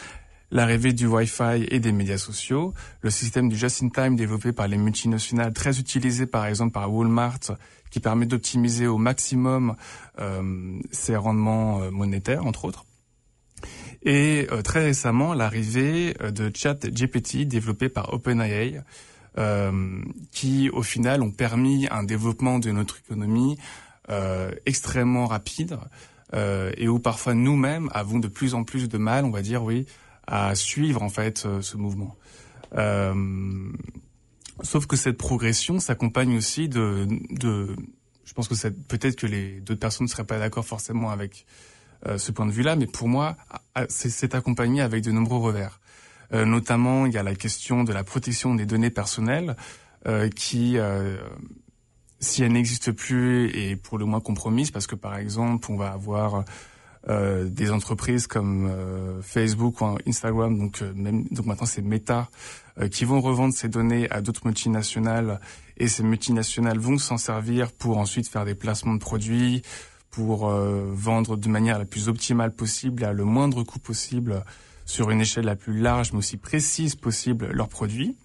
[0.50, 5.52] l'arrivée du Wi-Fi et des médias sociaux, le système du just-in-time développé par les multinationales,
[5.52, 7.40] très utilisé par exemple par Walmart,
[7.90, 9.76] qui permet d'optimiser au maximum
[10.18, 12.86] euh, ses rendements monétaires, entre autres.
[14.04, 18.82] Et euh, très récemment, l'arrivée euh, de ChatGPT développé par OpenAI,
[19.36, 23.58] euh, qui au final ont permis un développement de notre économie
[24.08, 25.76] euh, extrêmement rapide
[26.34, 29.64] euh, et où parfois nous-mêmes avons de plus en plus de mal, on va dire
[29.64, 29.86] oui,
[30.28, 32.16] à suivre en fait ce mouvement.
[34.62, 37.74] sauf que cette progression s'accompagne aussi de, de,
[38.24, 41.44] je pense que peut-être que les d'autres personnes ne seraient pas d'accord forcément avec
[42.16, 43.36] ce point de vue-là, mais pour moi,
[43.88, 45.80] c'est accompagné avec de nombreux revers.
[46.32, 49.56] Euh, notamment, il y a la question de la protection des données personnelles
[50.06, 51.16] euh, qui euh,
[52.20, 55.90] si elle n'existe plus est pour le moins compromise parce que par exemple on va
[55.90, 56.44] avoir
[57.08, 62.28] euh, des entreprises comme euh, Facebook ou Instagram donc même donc maintenant c'est Meta
[62.90, 65.40] qui vont revendre ces données à d'autres multinationales
[65.76, 69.62] et ces multinationales vont s'en servir pour ensuite faire des placements de produits
[70.14, 74.44] pour vendre de manière la plus optimale possible à le moindre coût possible
[74.86, 78.16] sur une échelle la plus large mais aussi précise possible leurs produits.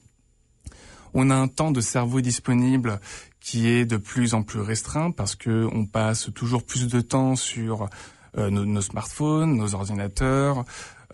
[1.13, 2.99] On a un temps de cerveau disponible
[3.39, 7.35] qui est de plus en plus restreint parce que on passe toujours plus de temps
[7.35, 7.89] sur
[8.37, 10.65] euh, nos, smartphones, nos ordinateurs,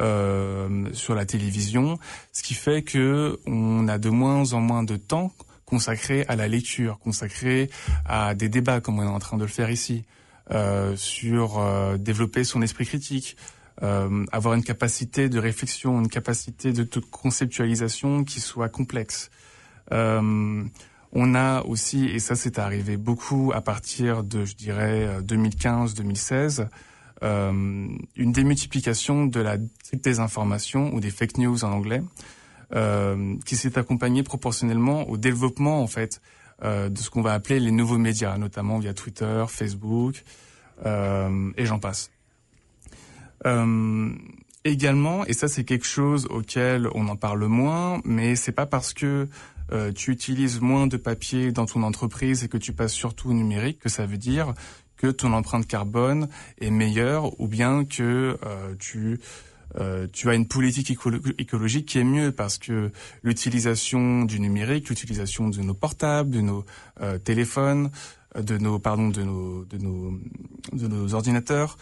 [0.02, 1.98] euh, sur la télévision,
[2.34, 5.32] ce qui fait que on a de moins en moins de temps
[5.66, 7.70] consacré à la lecture, consacré
[8.06, 10.25] à des débats comme on est en train de le faire ici, euh,
[10.96, 13.38] sur euh, développer son esprit critique,
[13.84, 19.30] euh, avoir une capacité de réflexion, une capacité de, conceptualisation qui soit complexe.
[19.92, 20.64] Euh,
[21.12, 26.68] on a aussi, et ça c'est arrivé beaucoup à partir de, je dirais, 2015-2016,
[27.24, 29.58] euh, une démultiplication de la
[29.94, 32.04] désinformation ou des fake news en anglais,
[32.74, 37.60] euh, qui s'est accompagnée proportionnellement au développement en fait euh, de ce qu'on va appeler
[37.60, 40.24] les nouveaux médias, notamment via Twitter, Facebook,
[40.86, 42.12] euh, et j'en passe.
[43.46, 44.10] Euh,
[44.64, 48.94] également, et ça c'est quelque chose auquel on en parle moins, mais c'est pas parce
[48.94, 49.28] que
[49.72, 53.34] euh, tu utilises moins de papier dans ton entreprise et que tu passes surtout au
[53.34, 54.54] numérique que ça veut dire
[54.98, 59.20] que ton empreinte carbone est meilleure ou bien que euh, tu
[59.78, 60.98] euh, tu as une politique
[61.38, 62.92] écologique qui est mieux parce que
[63.24, 66.66] l'utilisation du numérique, l'utilisation de nos portables, de nos
[67.02, 67.92] euh, téléphones,
[68.40, 70.20] de nos pardon de nos de nos
[70.74, 71.78] de nos ordinateurs,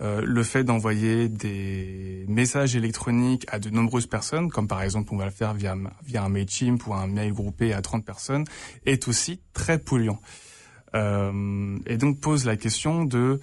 [0.00, 5.16] euh, le fait d'envoyer des messages électroniques à de nombreuses personnes, comme par exemple on
[5.16, 8.44] va le faire via, via un MailChimp ou un mail groupé à 30 personnes,
[8.86, 10.20] est aussi très polluant.
[10.94, 13.40] Euh, et donc pose la question de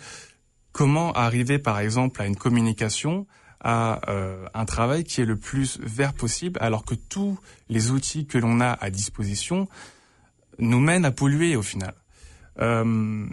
[0.71, 3.27] comment arriver par exemple à une communication,
[3.65, 8.27] à euh, un travail qui est le plus vert possible, alors que tous les outils
[8.27, 9.67] que l'on a à disposition
[10.59, 11.95] nous mènent à polluer au final.
[12.59, 13.27] Euh,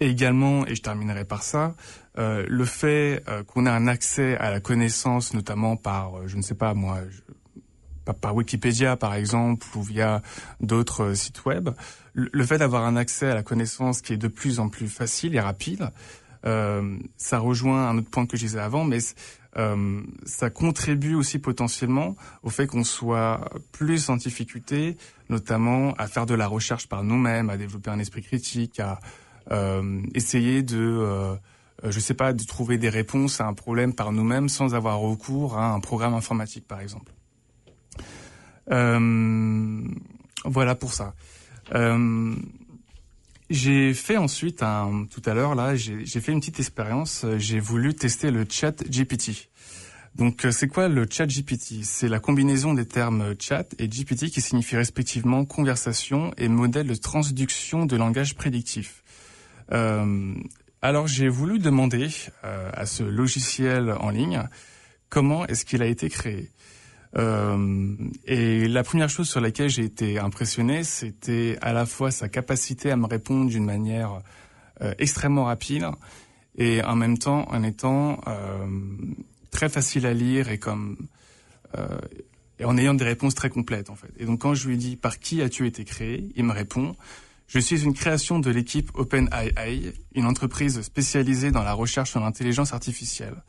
[0.00, 1.74] également, et je terminerai par ça,
[2.18, 6.36] euh, le fait euh, qu'on ait un accès à la connaissance, notamment par, euh, je
[6.36, 6.98] ne sais pas moi,
[8.20, 10.20] par, Wikipédia par exemple, ou via
[10.60, 11.70] d'autres sites web,
[12.14, 15.34] le, fait d'avoir un accès à la connaissance qui est de plus en plus facile
[15.34, 15.90] et rapide,
[16.44, 18.98] ça rejoint un autre point que je disais avant, mais
[20.24, 24.96] ça contribue aussi potentiellement au fait qu'on soit plus en difficulté,
[25.28, 28.98] notamment à faire de la recherche par nous-mêmes, à développer un esprit critique, à
[30.14, 31.36] essayer de
[31.84, 34.98] euh, je sais pas, de trouver des réponses à un problème par nous-mêmes sans avoir
[34.98, 37.12] recours à un programme informatique, par exemple.
[38.70, 39.82] Euh,
[40.44, 41.14] voilà pour ça.
[43.52, 47.26] Euh, j'ai fait ensuite un, tout à l'heure là, j'ai fait une petite expérience.
[47.36, 49.48] J'ai voulu tester le Chat GPT.
[50.14, 54.42] Donc c'est quoi le Chat GPT C'est la combinaison des termes chat et GPT qui
[54.42, 59.02] signifie respectivement conversation et modèle de transduction de langage prédictif.
[59.72, 60.34] Euh,
[60.82, 62.08] alors j'ai voulu demander
[62.44, 64.42] euh, à ce logiciel en ligne
[65.08, 66.50] comment est-ce qu'il a été créé.
[67.16, 72.28] Euh, et la première chose sur laquelle j'ai été impressionné, c'était à la fois sa
[72.28, 74.22] capacité à me répondre d'une manière
[74.80, 75.86] euh, extrêmement rapide
[76.56, 78.20] et en même temps en étant
[79.50, 81.08] très facile à lire et comme
[82.58, 84.12] et en ayant des réponses très complètes en fait.
[84.18, 86.94] Et donc quand je lui dis par qui as-tu été créé, il me répond
[87.52, 92.72] je suis une création de l'équipe OpenAI, une entreprise spécialisée dans la recherche en intelligence
[92.72, 93.42] artificielle.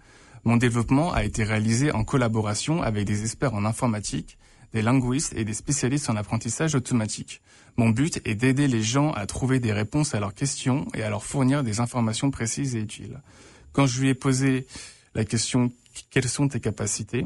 [0.46, 4.38] Mon développement a été réalisé en collaboration avec des experts en informatique,
[4.74, 7.42] des linguistes et des spécialistes en apprentissage automatique.
[7.78, 11.10] Mon but est d'aider les gens à trouver des réponses à leurs questions et à
[11.10, 13.22] leur fournir des informations précises et utiles.
[13.72, 14.68] Quand je lui ai posé
[15.16, 15.72] la question
[16.10, 17.26] quelles sont tes capacités,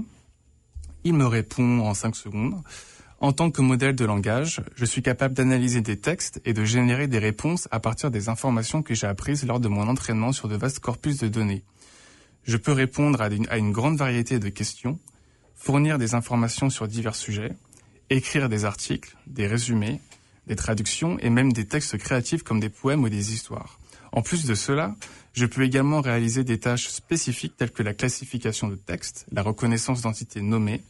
[1.03, 2.61] il me répond en cinq secondes.
[3.19, 7.07] En tant que modèle de langage, je suis capable d'analyser des textes et de générer
[7.07, 10.55] des réponses à partir des informations que j'ai apprises lors de mon entraînement sur de
[10.55, 11.63] vastes corpus de données.
[12.47, 14.99] Je peux répondre à une, grande variété de questions,
[15.53, 17.51] fournir des informations sur divers sujets,
[18.09, 19.99] écrire des articles, des résumés,
[20.47, 23.79] des traductions et même des textes créatifs comme des poèmes ou des histoires.
[24.13, 24.95] En plus de cela,
[25.33, 30.01] je peux également réaliser des tâches spécifiques telles que la classification de textes, la reconnaissance
[30.01, 30.81] d'entités nommées,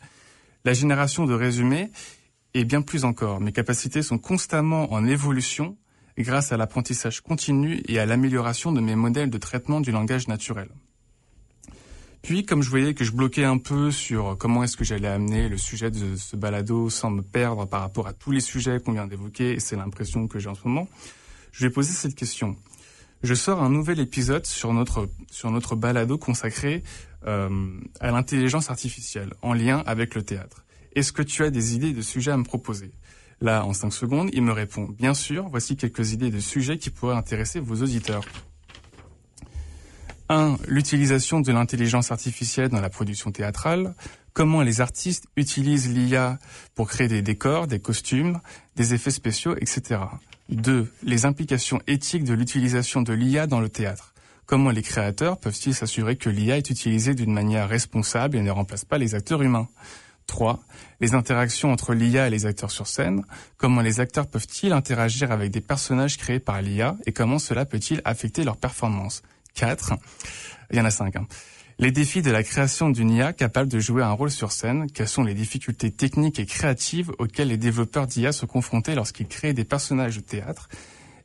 [0.64, 1.90] la génération de résumés
[2.54, 3.42] et bien plus encore.
[3.42, 5.76] Mes capacités sont constamment en évolution
[6.20, 10.70] grâce à l'apprentissage continu et à l'amélioration de mes modèles de traitement du langage naturel.
[12.22, 15.50] Puis, comme je voyais que je bloquais un peu sur comment est-ce que j'allais amener
[15.50, 18.94] le sujet de ce balado sans me perdre par rapport à tous les sujets qu'on
[18.94, 20.88] vient d'évoquer, et c'est l'impression que j'ai en ce moment,
[21.52, 22.56] je vais poser cette question.
[23.24, 26.84] Je sors un nouvel épisode sur notre sur notre balado consacré
[27.26, 30.66] euh, à l'intelligence artificielle en lien avec le théâtre.
[30.94, 32.92] Est-ce que tu as des idées de sujets à me proposer?
[33.42, 36.90] Là, en cinq secondes, il me répond Bien sûr, voici quelques idées de sujets qui
[36.90, 38.24] pourraient intéresser vos auditeurs.
[40.30, 40.58] 1.
[40.68, 43.94] L'utilisation de l'intelligence artificielle dans la production théâtrale.
[44.34, 46.38] Comment les artistes utilisent l'IA
[46.76, 48.40] pour créer des décors, des costumes,
[48.76, 50.02] des effets spéciaux, etc.
[50.50, 50.92] 2.
[51.04, 54.14] Les implications éthiques de l'utilisation de l'IA dans le théâtre.
[54.46, 58.86] Comment les créateurs peuvent-ils s'assurer que l'IA est utilisée d'une manière responsable et ne remplace
[58.86, 59.68] pas les acteurs humains?
[60.28, 60.60] 3.
[61.00, 63.24] Les interactions entre l'IA et les acteurs sur scène.
[63.58, 68.02] Comment les acteurs peuvent-ils interagir avec des personnages créés par l'IA et comment cela peut-il
[68.06, 69.22] affecter leur performance?
[69.58, 69.94] 4.
[70.72, 71.16] Il y en a 5.
[71.16, 71.28] Hein.
[71.80, 74.88] Les défis de la création d'une IA capable de jouer un rôle sur scène.
[74.92, 79.54] Quelles sont les difficultés techniques et créatives auxquelles les développeurs d'IA sont confrontés lorsqu'ils créent
[79.54, 80.70] des personnages de théâtre?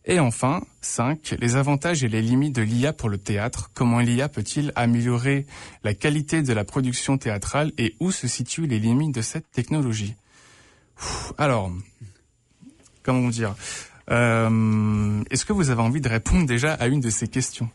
[0.04, 1.36] Et enfin, 5.
[1.38, 3.70] Les avantages et les limites de l'IA pour le théâtre.
[3.72, 5.46] Comment l'IA peut-il améliorer
[5.84, 10.16] la qualité de la production théâtrale et où se situent les limites de cette technologie?
[11.38, 11.72] Alors,
[13.02, 13.54] comment dire?
[14.10, 17.70] Euh, Est-ce que vous avez envie de répondre déjà à une de ces questions?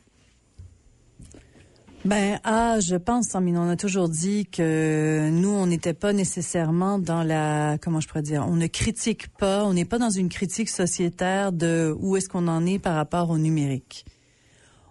[2.07, 6.99] Ben, ah, je pense, hein, on a toujours dit que nous, on n'était pas nécessairement
[6.99, 10.29] dans la, comment je pourrais dire, on ne critique pas, on n'est pas dans une
[10.29, 14.05] critique sociétaire de où est-ce qu'on en est par rapport au numérique.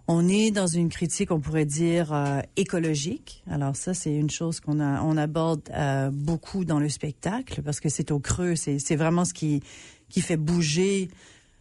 [0.08, 3.42] On est dans une critique, on pourrait dire, euh, écologique.
[3.50, 7.88] Alors ça, c'est une chose qu'on on aborde euh, beaucoup dans le spectacle parce que
[7.88, 9.62] c'est au creux, c'est vraiment ce qui,
[10.10, 11.08] qui fait bouger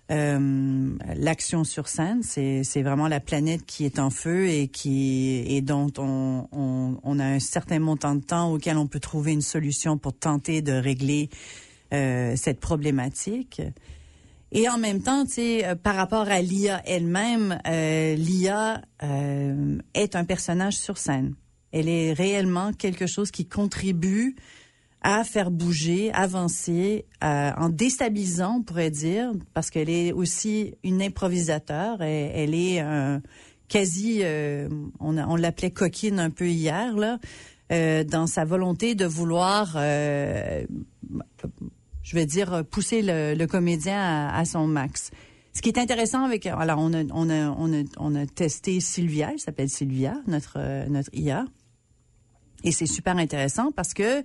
[0.09, 5.91] l'action sur scène, c'est vraiment la planète qui est en feu et qui et dont
[5.97, 10.61] on, a un certain montant de temps auquel on peut trouver une solution pour tenter
[10.61, 11.29] de régler
[11.93, 13.61] euh, cette problématique.
[14.51, 20.23] Et en même temps, euh, par rapport à l'IA elle-même, euh, l'IA euh, est un
[20.23, 21.35] personnage sur scène.
[21.73, 24.37] Elle est réellement quelque chose qui contribue
[25.05, 30.99] à faire bouger, avancer, euh, en déstabilisant, on pourrait dire, parce qu'elle est aussi une
[30.99, 32.01] improvisateur.
[32.01, 33.19] Elle est euh,
[33.67, 34.67] quasi, euh,
[34.99, 37.19] on, l'appelait coquine un peu hier, là,
[37.71, 40.65] euh, dans sa volonté de vouloir, euh,
[42.01, 45.11] je vais dire, pousser le, le comédien à, à, son max.
[45.53, 48.79] Ce qui est intéressant avec, alors on a, on a, on a, on a testé
[48.79, 51.45] Sylvia, elle s'appelle Sylvia, notre notre IA,
[52.65, 54.23] et c'est super intéressant parce que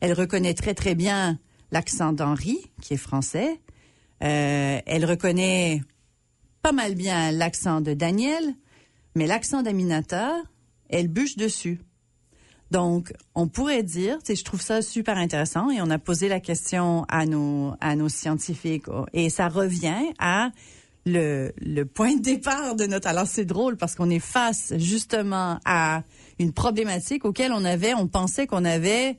[0.00, 1.38] elle reconnaît très très bien
[1.72, 3.60] l'accent d'Henri, qui est français.
[4.22, 5.82] Euh, elle reconnaît
[6.62, 8.54] pas mal bien l'accent de Daniel,
[9.14, 10.34] mais l'accent d'Aminata,
[10.88, 11.80] elle bûche dessus.
[12.70, 17.04] Donc, on pourrait dire, je trouve ça super intéressant et on a posé la question
[17.08, 20.50] à nos, à nos scientifiques et ça revient à
[21.04, 23.06] le, le point de départ de notre...
[23.06, 26.02] Alors, c'est drôle parce qu'on est face justement à
[26.40, 29.18] une problématique auquel on avait, on pensait qu'on avait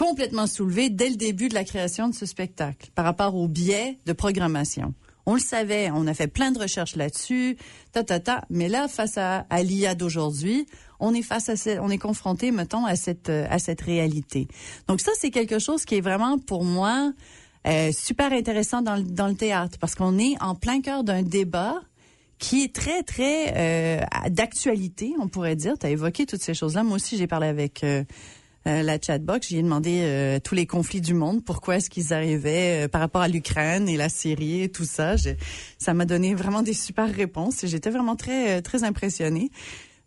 [0.00, 3.98] complètement soulevé dès le début de la création de ce spectacle par rapport au biais
[4.06, 4.94] de programmation.
[5.26, 7.58] On le savait, on a fait plein de recherches là-dessus,
[7.92, 8.44] ta ta ta.
[8.48, 10.64] Mais là, face à, à l'IA d'aujourd'hui,
[11.00, 14.48] on est face à, on est confronté, mettons, à cette à cette réalité.
[14.88, 17.12] Donc ça, c'est quelque chose qui est vraiment pour moi
[17.66, 21.20] euh, super intéressant dans le, dans le théâtre parce qu'on est en plein cœur d'un
[21.22, 21.74] débat
[22.38, 25.78] qui est très très euh, d'actualité, on pourrait dire.
[25.78, 26.84] Tu as évoqué toutes ces choses-là.
[26.84, 28.02] Moi aussi, j'ai parlé avec euh,
[28.66, 29.48] euh, la chatbox.
[29.48, 33.22] J'ai demandé euh, tous les conflits du monde, pourquoi est-ce qu'ils arrivaient euh, par rapport
[33.22, 35.14] à l'Ukraine et la Syrie et tout ça?
[35.78, 39.50] ça m'a donné vraiment des super réponses et j'étais vraiment très très impressionnée.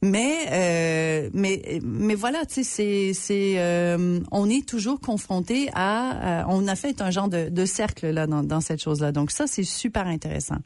[0.04, 3.98] Mais mais mais voilà, tu sais, c'est c'est
[4.32, 8.44] on est toujours confronté à, on a fait un genre de, de cercle là dans,
[8.44, 9.12] dans cette chose là.
[9.12, 10.58] Donc ça c'est super intéressant.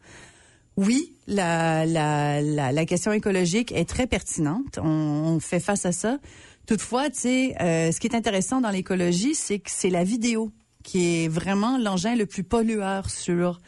[0.75, 4.77] Oui, la, la, la, la, question écologique est très pertinente.
[4.77, 6.19] On, on fait face à ça.
[6.67, 10.51] Toutefois, tu sais, euh, ce qui est intéressant dans l'écologie, c'est que c'est la vidéo
[10.83, 13.61] qui est vraiment l'engin le plus pollueur sur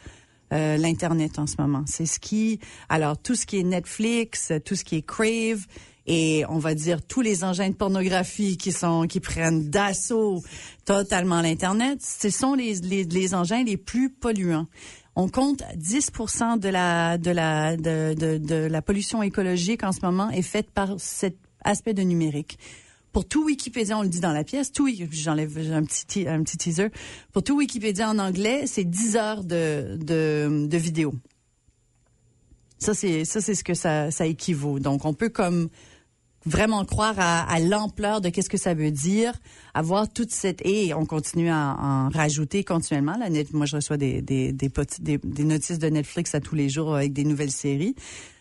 [0.52, 1.82] euh, l'internet en ce moment.
[1.86, 5.66] C'est ce qui, alors tout ce qui est Netflix, tout ce qui est Crave
[6.06, 10.42] et on va dire tous les engins de pornographie qui sont qui prennent d'assaut
[10.84, 14.66] totalement l'internet, ce sont les, les, les engins les plus polluants.
[15.16, 20.00] On compte 10% de la de la de, de, de la pollution écologique en ce
[20.02, 22.58] moment est faite par cet aspect de numérique
[23.12, 26.56] pour tout Wikipédia, on le dit dans la pièce, tout j'enlève un petit un petit
[26.56, 26.88] teaser.
[27.32, 31.14] Pour tout Wikipédia en anglais, c'est 10 heures de de, vidéo.
[32.78, 34.78] Ça c'est ça c'est ce que ça ça équivaut.
[34.78, 35.68] Donc on peut comme
[36.46, 39.34] vraiment croire à, l'ampleur de qu'est-ce que ça veut dire,
[39.74, 43.18] avoir toute cette et on continue à en rajouter continuellement.
[43.52, 46.94] Moi je reçois des des des, des des notices de Netflix à tous les jours
[46.94, 47.94] avec des nouvelles séries.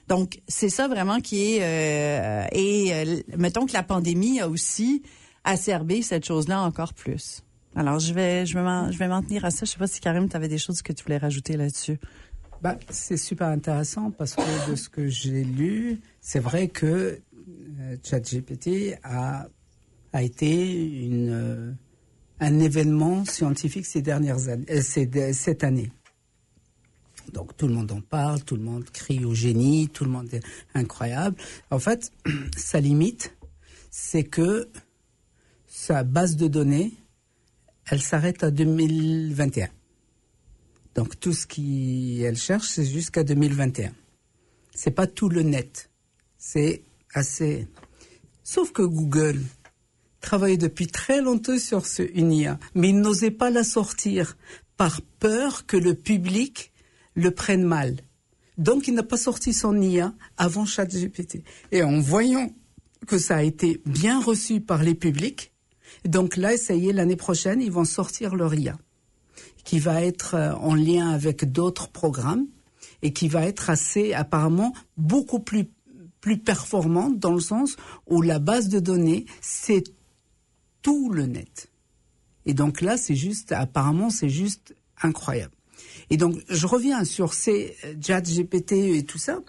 [0.09, 1.59] Donc, c'est ça vraiment qui est...
[1.61, 5.03] Euh, et euh, mettons que la pandémie a aussi
[5.43, 7.43] acerbé cette chose-là encore plus.
[7.75, 9.65] Alors, je vais, je vais m'en, tenir à ça.
[9.65, 11.99] Je sais pas si Karim, tu avais des choses que tu voulais rajouter là-dessus.
[12.63, 17.21] Bah, c'est super intéressant parce que de ce que j'ai lu, c'est vrai que
[17.79, 19.47] euh, ChatGPT a,
[20.11, 21.71] a été une, euh,
[22.39, 25.91] un événement scientifique ces dernières années, cette année.
[27.33, 30.33] Donc tout le monde en parle, tout le monde crie au génie, tout le monde
[30.33, 31.35] est incroyable.
[31.71, 32.11] En fait,
[32.57, 33.35] sa limite,
[33.91, 34.69] c'est que
[35.67, 36.93] sa base de données,
[37.85, 39.69] elle s'arrête à 2021.
[40.95, 43.91] Donc tout ce qu'elle cherche, c'est jusqu'à 2021.
[44.73, 45.89] C'est pas tout le net.
[46.37, 47.67] C'est assez.
[48.43, 49.41] Sauf que Google
[50.21, 54.37] travaillait depuis très longtemps sur ce UNIA, mais il n'osait pas la sortir
[54.77, 56.71] par peur que le public
[57.19, 57.97] le prennent mal.
[58.57, 61.43] Donc, il n'a pas sorti son IA avant ChatGPT.
[61.71, 62.49] Et en voyant
[63.07, 65.53] que ça a été bien reçu par les publics,
[66.05, 68.77] donc là, ça y est, l'année prochaine, ils vont sortir leur IA,
[69.63, 72.47] qui va être euh, en lien avec d'autres programmes
[73.01, 75.69] et qui va être assez, apparemment, beaucoup plus,
[76.19, 79.83] plus performante dans le sens où la base de données, c'est
[80.81, 81.69] tout le net.
[82.45, 85.53] Et donc là, c'est juste, apparemment, c'est juste incroyable.
[86.09, 89.39] Et donc, je reviens sur ces chat GPT et tout ça.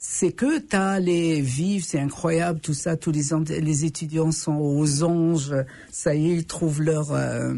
[0.00, 4.56] C'est que tu as les vives, c'est incroyable, tout ça, tous les, les étudiants sont
[4.56, 5.54] aux anges,
[5.90, 7.12] ça y est, ils trouvent leur...
[7.12, 7.54] Euh,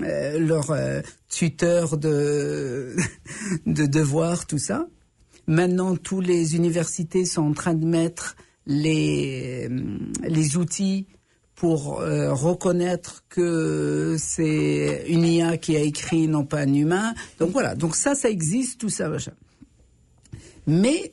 [0.00, 2.96] euh, leur euh, tuteur de,
[3.66, 4.86] de devoir, tout ça.
[5.46, 8.34] Maintenant, toutes les universités sont en train de mettre
[8.66, 9.68] les,
[10.22, 11.06] les outils
[11.54, 17.14] pour euh, reconnaître que c'est une IA qui a écrit, non pas un humain.
[17.38, 19.32] Donc voilà, donc ça, ça existe, tout ça, machin.
[20.66, 21.12] Mais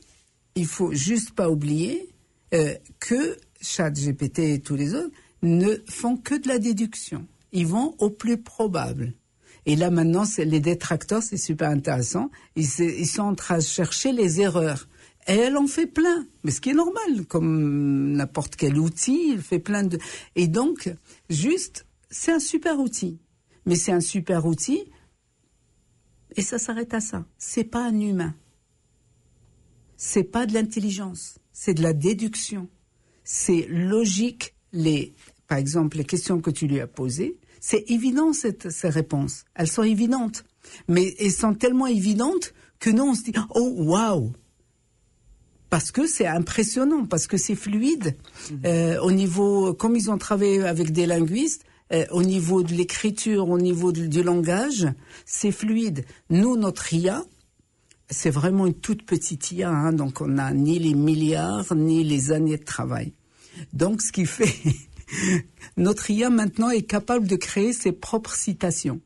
[0.56, 2.10] il faut juste pas oublier
[2.54, 5.14] euh, que ChatGPT et tous les autres
[5.44, 7.28] ne font que de la déduction.
[7.52, 9.14] Ils vont au plus probable.
[9.66, 12.32] Et là maintenant, les détracteurs, c'est super intéressant.
[12.56, 14.88] Ils, ils sont en train de chercher les erreurs.
[15.28, 19.42] Et elle en fait plein, mais ce qui est normal, comme n'importe quel outil, il
[19.42, 20.00] fait plein de...
[20.36, 20.92] Et donc,
[21.30, 23.20] juste, c'est un super outil.
[23.66, 24.84] Mais c'est un super outil,
[26.36, 27.26] et ça s'arrête à ça.
[27.38, 28.36] C'est pas un humain.
[29.98, 32.68] C'est pas de l'intelligence, c'est de la déduction.
[33.24, 35.14] C'est logique, les,
[35.48, 39.46] par exemple, les questions que tu lui as posées, c'est évident cette, ces réponses.
[39.54, 40.44] Elles sont évidentes.
[40.88, 44.32] Mais elles sont tellement évidentes que nous, on se dit, oh, waouh!
[45.72, 48.18] Parce que c'est impressionnant, parce que c'est fluide.
[48.52, 48.60] Mhm.
[48.66, 51.64] Euh, au niveau, comme ils ont travaillé avec des linguistes,
[51.94, 54.86] euh, au niveau de l'écriture, au niveau du langage,
[55.26, 56.06] c'est fluide.
[56.30, 57.24] Nous, notre IA,
[58.10, 62.34] c'est vraiment une toute petite IA, hein, donc on n'a ni les milliards ni les
[62.34, 63.14] années de travail.
[63.72, 64.54] Donc, ce qui fait,
[65.78, 69.00] notre IA maintenant est capable de créer ses propres citations.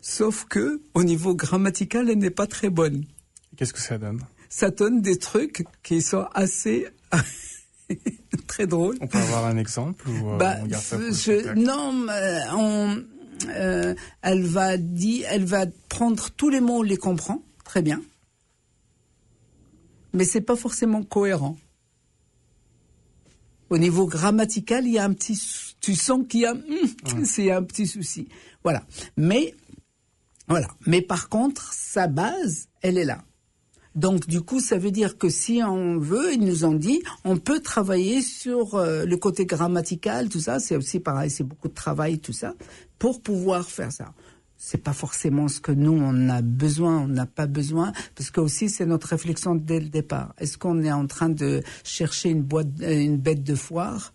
[0.00, 3.04] Sauf que, au niveau grammatical, elle n'est pas très bonne.
[3.58, 4.22] Qu'est-ce que ça donne?
[4.48, 6.86] Ça donne des trucs qui sont assez
[8.46, 8.96] très drôles.
[9.00, 12.06] On peut avoir un exemple ou euh, bah, je, Non,
[12.56, 13.02] on,
[13.48, 18.02] euh, elle va dire, elle va prendre tous les mots, on les comprend très bien,
[20.12, 21.56] mais c'est pas forcément cohérent.
[23.70, 25.38] Au niveau grammatical, il y a un petit,
[25.80, 26.54] tu sens qu'il y a,
[27.24, 28.28] c'est un petit souci.
[28.62, 28.82] Voilà.
[29.16, 29.54] Mais,
[30.48, 30.68] voilà.
[30.86, 33.22] Mais par contre, sa base, elle est là.
[33.98, 37.36] Donc du coup, ça veut dire que si on veut, ils nous ont dit, on
[37.36, 40.60] peut travailler sur euh, le côté grammatical, tout ça.
[40.60, 42.54] C'est aussi pareil, c'est beaucoup de travail, tout ça,
[43.00, 44.14] pour pouvoir faire ça.
[44.56, 48.40] C'est pas forcément ce que nous on a besoin, on n'a pas besoin, parce que
[48.40, 50.32] aussi c'est notre réflexion dès le départ.
[50.38, 54.12] Est-ce qu'on est en train de chercher une boîte, euh, une bête de foire?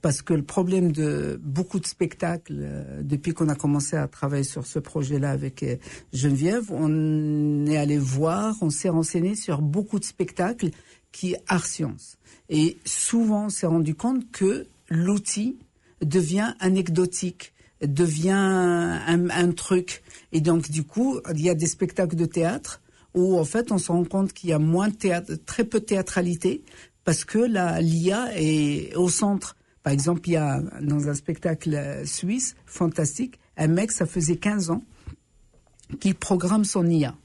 [0.00, 4.44] Parce que le problème de beaucoup de spectacles, euh, depuis qu'on a commencé à travailler
[4.44, 5.76] sur ce projet-là avec euh,
[6.12, 10.70] Geneviève, on est allé voir, on s'est renseigné sur beaucoup de spectacles
[11.10, 12.18] qui art science.
[12.48, 15.58] Et souvent, on s'est rendu compte que l'outil
[16.00, 20.02] devient anecdotique, devient un, un, truc.
[20.32, 22.80] Et donc, du coup, il y a des spectacles de théâtre
[23.14, 25.80] où, en fait, on se rend compte qu'il y a moins de théâtre, très peu
[25.80, 26.62] de théâtralité,
[27.04, 27.38] parce que
[27.80, 29.56] l'IA est au centre.
[29.82, 34.70] Par exemple, il y a dans un spectacle suisse fantastique, un mec, ça faisait 15
[34.70, 34.84] ans,
[36.00, 37.16] qu'il programme son IA.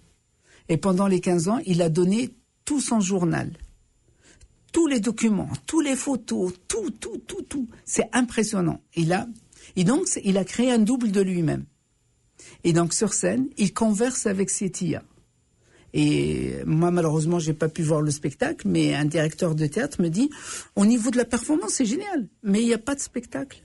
[0.70, 2.34] Et pendant les 15 ans, il a donné
[2.66, 3.52] tout son journal.
[4.72, 7.68] Tous les documents, tous les photos, tout, tout, tout, tout.
[7.86, 8.82] C'est impressionnant.
[8.96, 9.28] Il a,
[9.76, 11.66] et donc, il a créé un double de lui-même.
[12.64, 15.04] Et donc, sur scène, il converse avec cette IA.
[15.94, 20.10] Et moi, malheureusement, j'ai pas pu voir le spectacle, mais un directeur de théâtre me
[20.10, 20.30] dit,
[20.76, 23.64] au niveau de la performance, c'est génial, mais il n'y a pas de spectacle.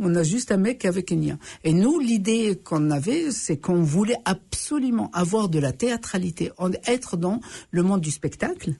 [0.00, 1.38] On a juste un mec avec une IA.
[1.64, 6.52] Et nous, l'idée qu'on avait, c'est qu'on voulait absolument avoir de la théâtralité,
[6.86, 8.74] être dans le monde du spectacle,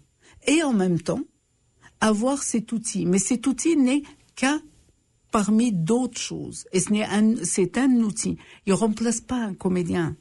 [0.46, 1.22] et en même temps,
[2.00, 3.06] avoir cet outil.
[3.06, 4.02] Mais cet outil n'est
[4.36, 4.60] qu'un
[5.30, 6.64] parmi d'autres choses.
[6.72, 8.38] Et c'est un, outil.
[8.66, 10.16] Il remplace pas un comédien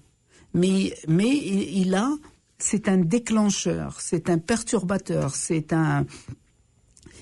[0.54, 2.10] mais, mais il, a,
[2.58, 6.06] c'est un déclencheur, c'est un perturbateur, c'est un,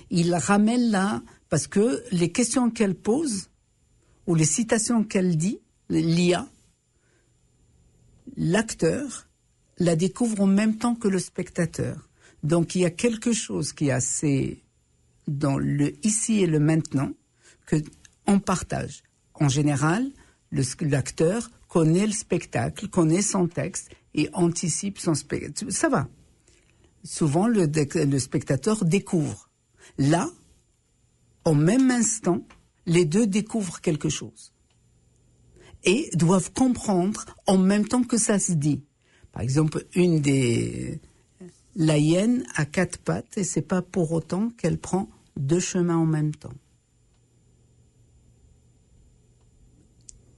[0.10, 3.50] il ramène là, parce que les questions qu'elle pose,
[4.28, 5.60] ou les citations qu'elle dit,
[5.90, 6.48] l'IA,
[8.38, 9.28] l'acteur
[9.78, 12.10] la découvre en même temps que le spectateur.
[12.44, 14.64] Donc il y a quelque chose qui est assez
[15.28, 17.12] dans le ici et le maintenant
[17.66, 17.78] que
[18.28, 19.04] on partage.
[19.34, 20.10] En général,
[20.82, 25.74] l'acteur connaît le spectacle, connaît son texte et anticipe son spectacle.
[25.74, 26.08] Ça va.
[27.04, 29.50] Souvent, le, spectateur découvre.
[29.98, 30.30] Là,
[31.44, 32.48] au même instant,
[32.86, 34.54] les deux découvrent quelque chose
[35.84, 38.82] et doivent comprendre en même temps que ça se dit.
[39.34, 41.02] Par exemple, une des
[41.76, 46.06] la hyène a quatre pattes et c'est pas pour autant qu'elle prend deux chemins en
[46.06, 46.54] même temps.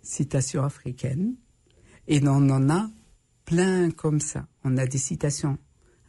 [0.08, 1.36] Citations africaines.
[2.08, 2.90] Et on en a
[3.46, 4.48] plein comme ça.
[4.64, 5.58] On a des citations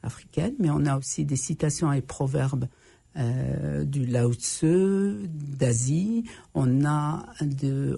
[0.03, 2.69] africaines, mais on a aussi des citations et proverbes
[3.17, 6.25] euh, du Lao Tzu, d'Asie.
[6.55, 7.27] On a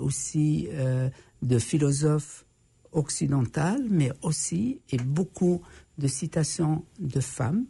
[0.00, 1.10] aussi euh,
[1.42, 2.46] de philosophes
[2.92, 5.60] occidentales, mais aussi et beaucoup
[5.98, 7.66] de citations de femmes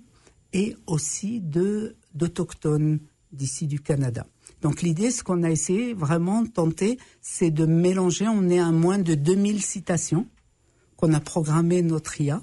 [0.52, 3.00] et aussi d'autochtones
[3.32, 4.26] d'ici du Canada.
[4.62, 8.28] Donc l'idée, ce qu'on a essayé vraiment tenter, c'est de mélanger.
[8.28, 10.26] On est à moins de 2000 citations
[10.96, 12.42] qu'on a programmé notre IA.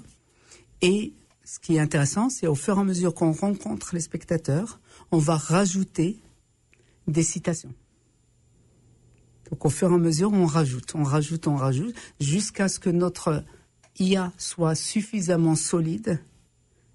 [0.82, 1.12] Et
[1.44, 4.80] ce qui est intéressant, c'est au fur et à mesure qu'on rencontre les spectateurs,
[5.12, 6.20] on va rajouter
[7.06, 7.72] des citations.
[9.50, 12.90] Donc au fur et à mesure, on rajoute, on rajoute, on rajoute, jusqu'à ce que
[12.90, 13.44] notre
[13.98, 16.20] IA soit suffisamment solide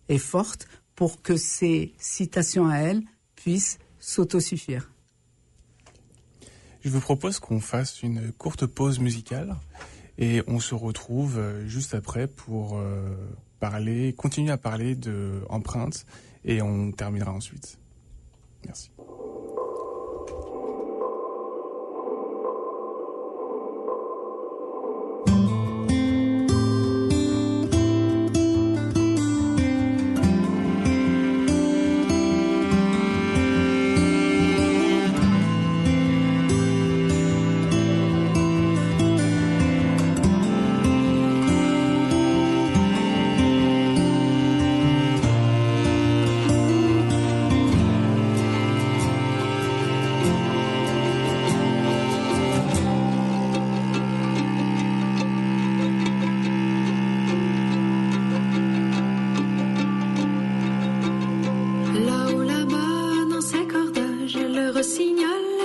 [0.09, 3.01] et forte pour que ces citations à elle
[3.35, 4.92] puissent s'autosuffire.
[6.83, 9.55] Je vous propose qu'on fasse une courte pause musicale
[10.17, 13.15] et on se retrouve euh, juste après pour euh,
[13.59, 15.41] parler, continuer à parler de
[16.43, 17.79] et on terminera ensuite.
[18.65, 18.91] Merci.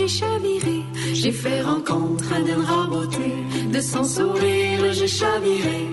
[0.00, 0.82] j'ai chaviré.
[1.12, 3.32] J'ai fait rencontre à Delra Beauté,
[3.70, 5.88] de son sourire j'ai chaviré.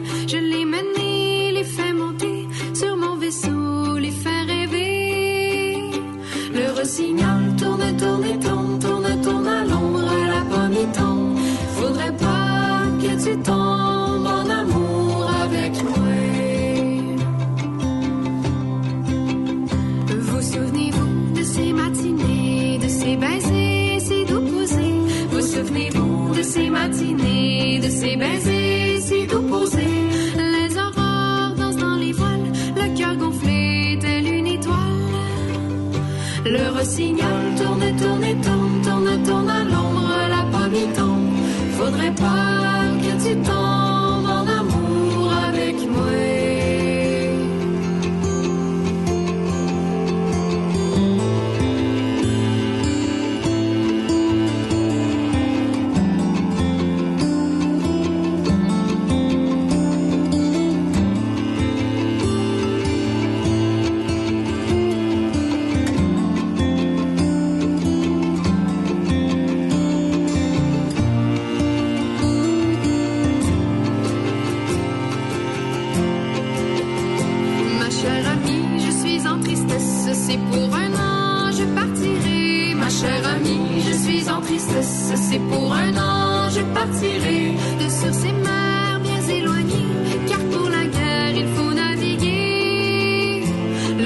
[80.28, 82.74] C'est pour un an, je partirai.
[82.76, 87.42] Ma chère amie, je suis en tristesse, c'est pour un an, je partirai.
[87.82, 89.94] De sur ces mers bien éloignées,
[90.30, 93.44] car pour la guerre il faut naviguer.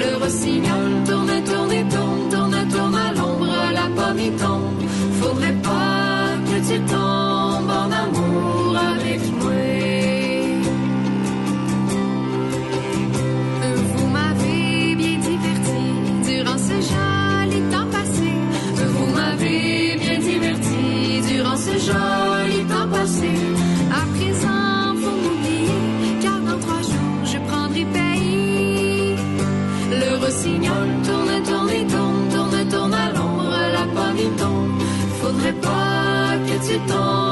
[0.02, 4.82] Le rossignol tourne, tourne, tourne, tourne, tourne à l'ombre, la pomme y tombe.
[5.20, 7.01] Faudrait pas que tu tombes
[36.62, 37.31] pas que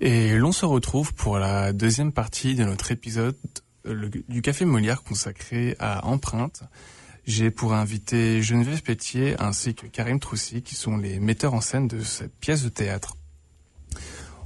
[0.00, 3.36] Et l'on se retrouve pour la deuxième partie de notre épisode
[3.84, 6.62] du Café Molière consacré à Empreinte.
[7.26, 11.86] J'ai pour invité Geneviève Pétier ainsi que Karim Troussy qui sont les metteurs en scène
[11.86, 13.17] de cette pièce de théâtre.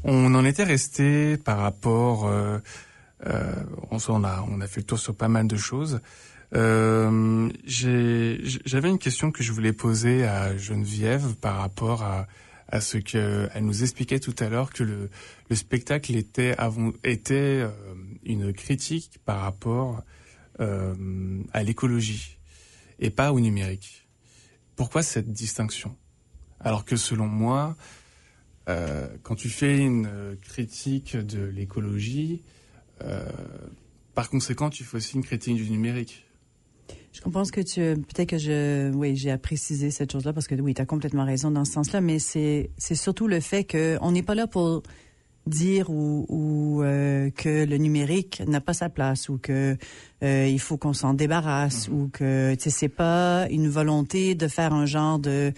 [0.04, 2.58] On en était resté par rapport, euh,
[3.26, 3.54] euh,
[3.90, 6.00] on, a on a fait le tour sur pas mal de choses.
[6.54, 12.26] Euh, J'avais une question que je voulais poser à Geneviève par rapport à,
[12.68, 15.08] à ce que elle nous expliquait tout à l'heure que le,
[15.48, 17.70] le spectacle était avant était euh,
[18.24, 20.02] une critique par rapport
[20.60, 20.94] euh,
[21.52, 22.38] à l'écologie
[22.98, 24.08] et pas au numérique.
[24.74, 25.96] Pourquoi cette distinction?
[26.60, 27.76] Alors que selon moi,
[28.68, 32.42] euh, quand tu fais une euh, critique de l'écologie,
[33.02, 33.24] euh,
[34.14, 36.26] par conséquent, tu fais aussi une critique du numérique.
[37.12, 37.80] Je comprends ce que tu.
[37.80, 38.90] Peut-être que je.
[38.94, 41.72] Oui, j'ai à préciser cette chose-là parce que oui, tu as complètement raison dans ce
[41.72, 44.82] sens-là, mais c'est surtout le fait qu'on n'est pas là pour
[45.46, 49.76] dire ou, ou euh, que le numérique n'a pas sa place ou que
[50.22, 54.86] euh, il faut qu'on s'en débarrasse ou que c'est pas une volonté de faire un
[54.86, 55.52] genre de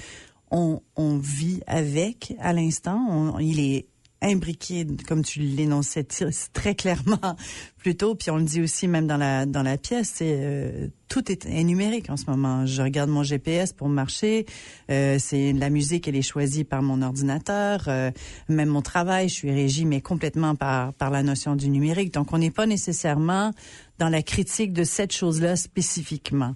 [0.54, 3.38] on, vit avec à l'instant.
[3.38, 3.86] Il est
[4.22, 6.06] imbriqué comme tu l'énonçais
[6.54, 7.36] très clairement
[7.76, 11.30] plus tôt puis on le dit aussi même dans la dans la pièce euh, tout
[11.30, 12.64] est, numérique en ce moment.
[12.64, 14.46] Je regarde mon GPS pour marcher
[14.90, 18.10] euh, c'est la musique elle est choisie par mon ordinateur euh,
[18.48, 22.14] même mon travail je suis régie mais complètement par par la notion du numérique.
[22.14, 23.50] Donc on n'est pas nécessairement
[23.98, 26.54] dans la critique de cette chose-là spécifiquement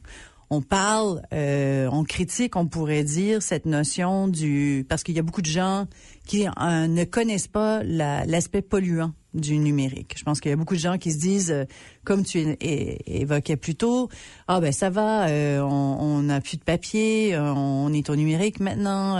[0.51, 5.23] on parle, euh, on critique, on pourrait dire cette notion du parce qu'il y a
[5.23, 5.87] beaucoup de gens
[6.27, 10.15] qui euh, ne connaissent pas la- l'aspect polluant du numérique.
[10.17, 11.65] Je pense qu'il y a beaucoup de gens qui se disent, euh,
[12.05, 14.09] comme tu évoquais plus tôt,
[14.49, 19.19] ah ben ça va, euh, on n'a plus de papier, on est au numérique maintenant.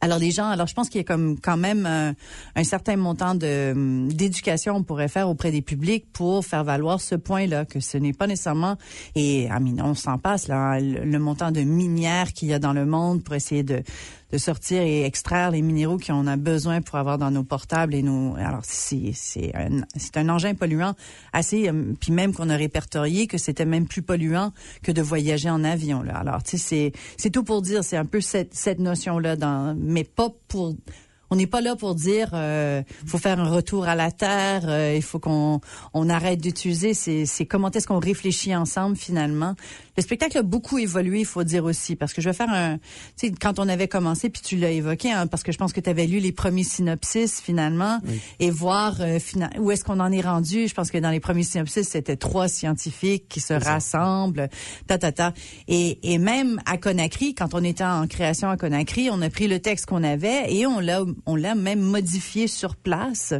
[0.00, 2.14] Alors les gens, alors je pense qu'il y a comme quand même un,
[2.54, 3.74] un certain montant de
[4.08, 8.12] d'éducation on pourrait faire auprès des publics pour faire valoir ce point-là que ce n'est
[8.12, 8.76] pas nécessairement
[9.16, 12.86] et ah, on s'en passe là le, montant de minières qu'il y a dans le
[12.86, 13.82] monde pour essayer de
[14.30, 18.02] de sortir et extraire les minéraux qu'on a besoin pour avoir dans nos portables et
[18.02, 19.82] nos alors c'est c'est un
[20.14, 20.94] un engin polluant
[21.32, 24.52] assez euh, puis même qu'on a répertorié que c'était même plus polluant
[24.82, 26.16] que de voyager en avion là.
[26.16, 29.36] Alors tu sais c'est c'est tout pour dire c'est un peu cette cette notion là
[29.36, 30.74] dans mais pas pour
[31.30, 34.94] on n'est pas là pour dire euh, faut faire un retour à la terre, euh,
[34.96, 35.60] il faut qu'on
[35.92, 36.94] on arrête d'utiliser.
[36.94, 39.54] C'est comment est-ce qu'on réfléchit ensemble finalement.
[39.98, 42.78] Le spectacle a beaucoup évolué, il faut dire aussi, parce que je vais faire un,
[43.16, 45.72] tu sais, quand on avait commencé, puis tu l'as évoqué, hein, parce que je pense
[45.72, 47.98] que tu avais lu les premiers synopsis finalement,
[48.38, 49.18] et voir euh,
[49.58, 50.68] où est-ce qu'on en est rendu.
[50.68, 54.48] Je pense que dans les premiers synopsis, c'était trois scientifiques qui se rassemblent,
[54.86, 55.34] ta ta ta,
[55.66, 59.48] et, et même à Conakry, quand on était en création à Conakry, on a pris
[59.48, 63.34] le texte qu'on avait et on l'a on l'a même modifié sur place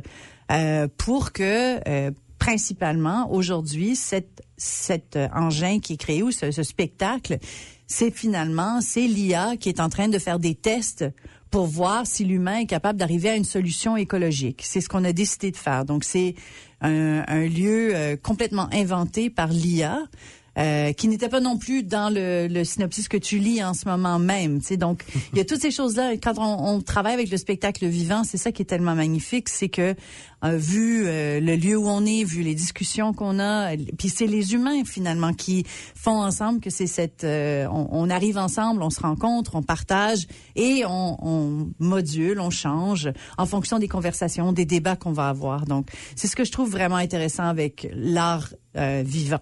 [0.51, 2.11] euh, pour que euh,
[2.49, 7.37] principalement aujourd'hui cet cet euh, engin qui est créé ou ce, ce spectacle,
[7.87, 11.05] c'est finalement c'est l'IA qui est en train de faire des tests
[11.51, 14.63] pour voir si l'humain est capable d'arriver à une solution écologique.
[14.65, 15.85] C'est ce qu'on a décidé de faire.
[15.85, 16.37] Donc c'est
[16.81, 19.99] un, un lieu euh, complètement inventé par l'IA
[20.59, 23.89] euh, qui n'était pas non plus dans le, le, synopsis que tu lis en ce
[23.89, 24.59] moment même.
[24.61, 26.17] Tu sais, donc, il y a toutes ces choses-là.
[26.17, 29.69] Quand on, on, travaille avec le spectacle vivant, c'est ça qui est tellement magnifique, c'est
[29.69, 29.95] que
[30.45, 34.27] euh, vu euh, le lieu où on est, vu les discussions qu'on a, puis c'est
[34.27, 39.01] les humains finalement qui font ensemble que c'est cette, on, on, arrive ensemble, on se
[39.01, 40.27] rencontre, on partage
[40.57, 45.67] et on, on module, on change en fonction des conversations, des débats qu'on va avoir.
[45.67, 49.41] Donc, c'est ce que je trouve vraiment intéressant avec l'art vivant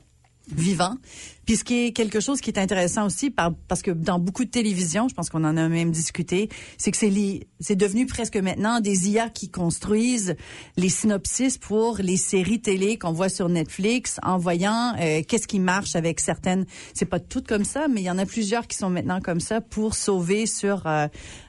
[0.48, 0.96] vivant.
[1.44, 4.50] Puis ce qui est quelque chose qui est intéressant aussi, parce que dans beaucoup de
[4.50, 9.10] télévisions, je pense qu'on en a même discuté, c'est que c'est devenu presque maintenant des
[9.10, 10.34] IA qui construisent
[10.76, 15.60] les synopsis pour les séries télé qu'on voit sur Netflix, en voyant euh, qu'est-ce qui
[15.60, 16.66] marche avec certaines.
[16.94, 19.40] C'est pas toutes comme ça, mais il y en a plusieurs qui sont maintenant comme
[19.40, 20.86] ça pour sauver sur.
[20.86, 21.06] Euh,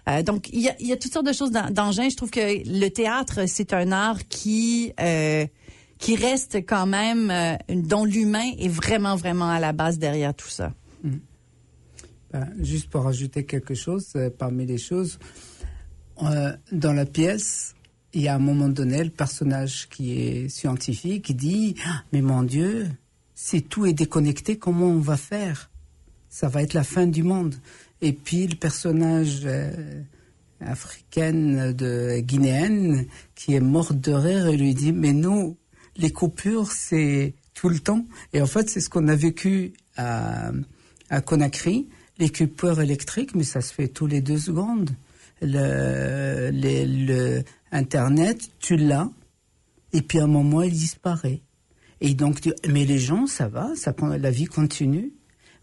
[0.09, 2.09] euh, donc il y a, y a toutes sortes de choses d'engins.
[2.09, 4.93] Je trouve que le théâtre c'est un art qui
[5.97, 10.49] qui reste quand même, euh, dont l'humain est vraiment, vraiment à la base derrière tout
[10.49, 10.73] ça.
[11.03, 11.17] Mmh.
[12.31, 15.17] Ben, juste pour ajouter quelque chose, euh, parmi les choses,
[16.23, 17.73] euh, dans la pièce,
[18.13, 22.21] il y a un moment donné le personnage qui est scientifique qui dit ah, Mais
[22.21, 22.87] mon Dieu,
[23.33, 25.69] si tout est déconnecté, comment on va faire?
[26.29, 27.55] Ça va être la fin du monde.
[28.01, 30.01] Et puis le personnage euh,
[30.59, 35.55] africaine de guinéenne qui est morte de rire et lui dit Mais nous,
[35.97, 38.05] les coupures, c'est tout le temps.
[38.33, 40.51] Et en fait, c'est ce qu'on a vécu à,
[41.09, 41.87] à Conakry,
[42.19, 44.91] les coupures électriques, mais ça se fait tous les deux secondes.
[45.41, 49.09] Le, le Internet, tu l'as,
[49.93, 51.41] et puis à un moment, il disparaît.
[52.01, 55.13] Et donc, mais les gens, ça va, ça, la vie continue.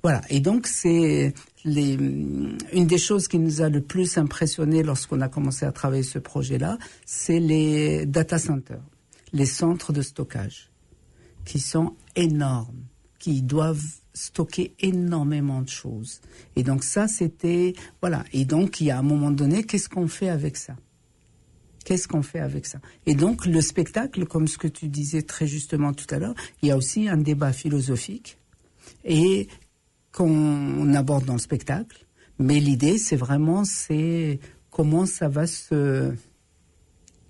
[0.03, 0.20] Voilà.
[0.28, 1.32] Et donc, c'est
[1.64, 6.03] les, une des choses qui nous a le plus impressionné lorsqu'on a commencé à travailler
[6.03, 8.82] ce projet-là, c'est les data centers
[9.35, 10.70] les centres de stockage,
[11.45, 12.85] qui sont énormes,
[13.18, 16.20] qui doivent stocker énormément de choses.
[16.57, 17.74] Et donc ça, c'était...
[18.01, 18.24] Voilà.
[18.32, 20.76] Et donc, il y a un moment donné, qu'est-ce qu'on fait avec ça?
[21.85, 22.78] Qu'est-ce qu'on fait avec ça?
[23.07, 26.68] Et donc, le spectacle, comme ce que tu disais très justement tout à l'heure, il
[26.68, 28.39] y a aussi un débat philosophique
[29.05, 29.49] et
[30.12, 32.07] qu'on aborde dans le spectacle.
[32.39, 34.39] Mais l'idée, c'est vraiment, c'est
[34.70, 36.14] comment ça va se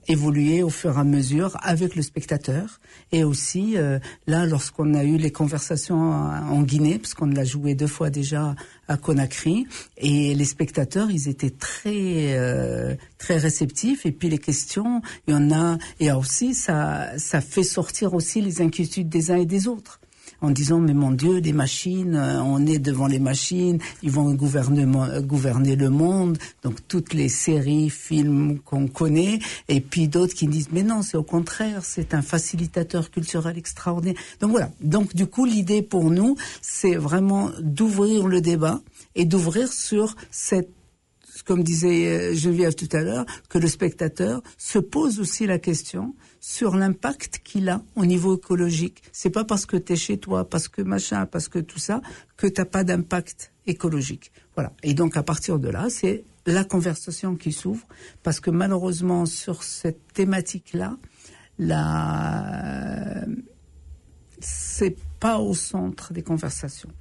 [0.09, 2.80] évoluer au fur et à mesure avec le spectateur.
[3.12, 7.74] Et aussi, euh, là, lorsqu'on a eu les conversations en, Guinée, parce qu'on l'a joué
[7.74, 8.55] deux fois déjà
[8.88, 9.66] à Conakry,
[9.98, 14.07] et les spectateurs, ils étaient très euh, très réceptifs.
[14.07, 18.40] Et puis les questions, il y en a, et aussi ça ça fait sortir aussi
[18.40, 20.00] les inquiétudes des uns et des autres
[20.45, 24.32] en disant mais mon Dieu, les machines, euh, on est devant les machines, ils vont
[24.34, 24.86] gouverner,
[25.22, 26.38] gouverner le monde.
[26.62, 29.38] Donc toutes les séries, films qu'on connaît,
[29.68, 34.20] et puis d'autres qui disent mais non, c'est au contraire, c'est un facilitateur culturel extraordinaire.
[34.40, 34.70] Donc voilà.
[34.80, 38.80] Donc du coup, l'idée pour nous, c'est vraiment d'ouvrir le débat
[39.14, 40.70] et d'ouvrir sur cette
[41.45, 46.14] comme disait euh, Geneviève tout à l'heure, que le spectateur se pose aussi la question
[46.47, 49.03] sur l'impact qu'il a au niveau écologique.
[49.12, 52.03] C'est pas parce que tu es chez toi, parce que machin, parce que tout ça,
[52.36, 54.30] que t'as pas d'impact écologique.
[54.55, 54.74] Voilà.
[54.82, 57.86] Et donc à partir de là, c'est la conversation qui s'ouvre,
[58.22, 60.99] parce que malheureusement sur cette thématique-là,
[61.59, 63.24] la,
[64.38, 66.92] c'est pas au centre des conversations.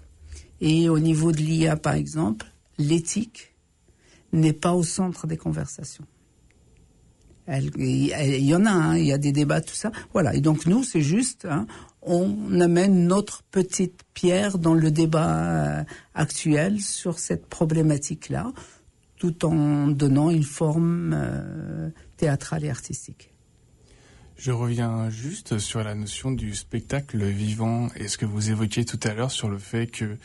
[0.62, 2.46] Et au niveau de l'IA, par exemple,
[2.78, 3.54] l'éthique
[4.32, 6.06] n'est pas au centre des conversations.
[7.48, 9.92] Il y en a, hein, il y a des débats, tout ça.
[10.14, 10.34] Voilà.
[10.34, 11.68] Et donc nous, c'est juste, hein,
[12.02, 15.84] on amène notre petite pierre dans le débat euh,
[16.16, 18.52] actuel sur cette problématique-là,
[19.18, 23.34] tout en donnant une forme euh, théâtrale et artistique.
[24.38, 29.00] Je reviens juste sur la notion du spectacle vivant et ce que vous évoquiez tout
[29.04, 30.18] à l'heure sur le fait que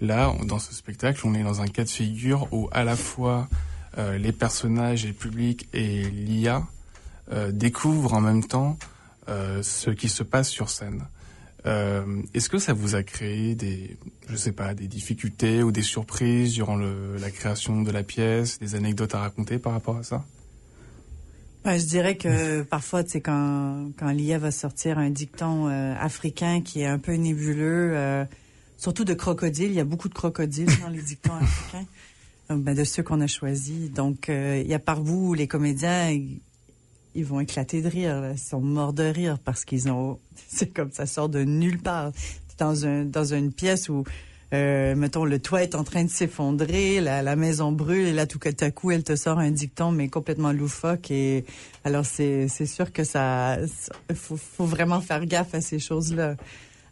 [0.00, 3.48] là, dans ce spectacle, on est dans un cas de figure où à la fois
[3.98, 6.66] euh, les personnages et le public et l'IA
[7.32, 8.78] euh, découvrent en même temps
[9.28, 11.04] euh, ce qui se passe sur scène.
[11.64, 13.98] Est-ce que ça vous a créé des,
[14.30, 18.58] je sais pas, des difficultés ou des surprises durant le, la création de la pièce,
[18.58, 20.24] des anecdotes à raconter par rapport à ça?
[21.64, 25.94] Ben, je dirais que parfois, tu sais, quand, quand l'IA va sortir un dicton euh,
[25.98, 28.24] africain qui est un peu nébuleux, euh,
[28.76, 31.86] surtout de crocodiles, il y a beaucoup de crocodiles dans les dictons africains,
[32.56, 33.90] ben, de ceux qu'on a choisis.
[33.90, 38.32] Donc, euh, il y a par bout, les comédiens, ils, vont éclater de rire, là.
[38.32, 40.18] ils sont morts de rire parce qu'ils ont...
[40.48, 42.12] C'est comme ça sort de nulle part.
[42.58, 44.04] Dans, un, dans une pièce où...
[44.52, 48.40] Euh, mettons, le toit est en train de s'effondrer, la, maison brûle, et là, tout
[48.42, 51.12] à coup, elle te sort un dicton, mais complètement loufoque.
[51.12, 51.44] Et
[51.84, 53.58] alors, c'est c'est sûr que ça,
[54.12, 56.34] faut, faut vraiment faire gaffe à ces choses-là.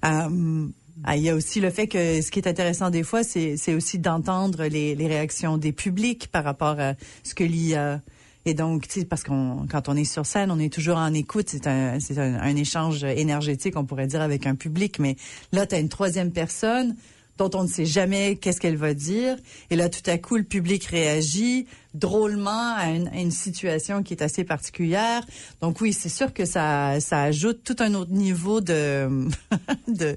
[0.04, 0.68] Euh,
[1.04, 3.74] ah, il y a aussi le fait que ce qui est intéressant des fois, c'est
[3.74, 8.00] aussi d'entendre les, les réactions des publics par rapport à ce que l'IA.
[8.44, 11.48] Et donc, parce qu'on, quand on est sur scène, on est toujours en écoute.
[11.50, 14.98] C'est un, c'est un, un échange énergétique, on pourrait dire, avec un public.
[14.98, 15.16] Mais
[15.52, 16.96] là, tu as une troisième personne
[17.38, 19.36] dont on ne sait jamais qu'est-ce qu'elle va dire.
[19.70, 24.14] Et là, tout à coup, le public réagit drôlement à une, à une situation qui
[24.14, 25.24] est assez particulière.
[25.60, 29.28] Donc oui, c'est sûr que ça, ça ajoute tout un autre niveau de,
[29.88, 30.16] de,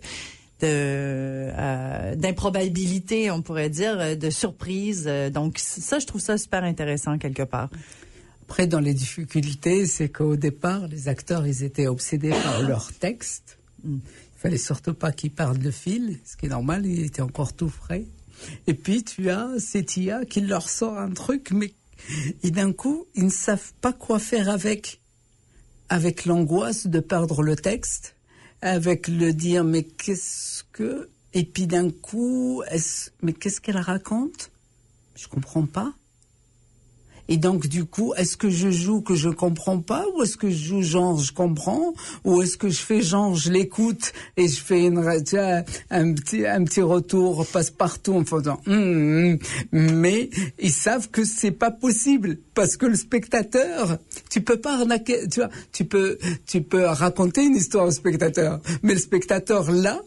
[0.63, 5.05] euh, d'improbabilité, on pourrait dire, de surprise.
[5.33, 7.69] Donc ça, je trouve ça super intéressant quelque part.
[8.43, 13.59] Après, dans les difficultés, c'est qu'au départ, les acteurs, ils étaient obsédés par leur texte.
[13.83, 13.97] Mm.
[14.03, 17.53] Il fallait surtout pas qu'ils perdent le fil, ce qui est normal, il était encore
[17.53, 18.05] tout frais.
[18.67, 21.73] Et puis, tu as cette IA qui leur sort un truc, mais
[22.43, 24.99] et d'un coup, ils ne savent pas quoi faire avec.
[25.89, 28.15] Avec l'angoisse de perdre le texte,
[28.61, 31.09] avec le dire, mais qu'est-ce que...
[31.33, 34.51] Et puis d'un coup, est-ce- mais qu'est-ce qu'elle raconte?
[35.15, 35.93] Je comprends pas.
[37.31, 40.49] Et donc, du coup, est-ce que je joue que je comprends pas ou est-ce que
[40.49, 41.93] je joue genre je comprends
[42.25, 46.45] ou est-ce que je fais genre je l'écoute et je fais une, vois, un petit,
[46.45, 49.39] un petit retour passe-partout en faisant Hum,
[49.71, 49.91] hum.
[49.93, 50.29] mais
[50.59, 53.97] ils savent que c'est pas possible parce que le spectateur,
[54.29, 58.59] tu peux pas arnaquer, tu vois, tu peux, tu peux raconter une histoire au spectateur,
[58.83, 60.01] mais le spectateur là,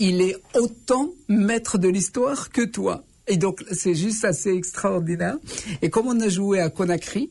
[0.00, 3.04] il est autant maître de l'histoire que toi.
[3.26, 5.36] Et donc, c'est juste assez extraordinaire.
[5.80, 7.30] Et comme on a joué à Conakry,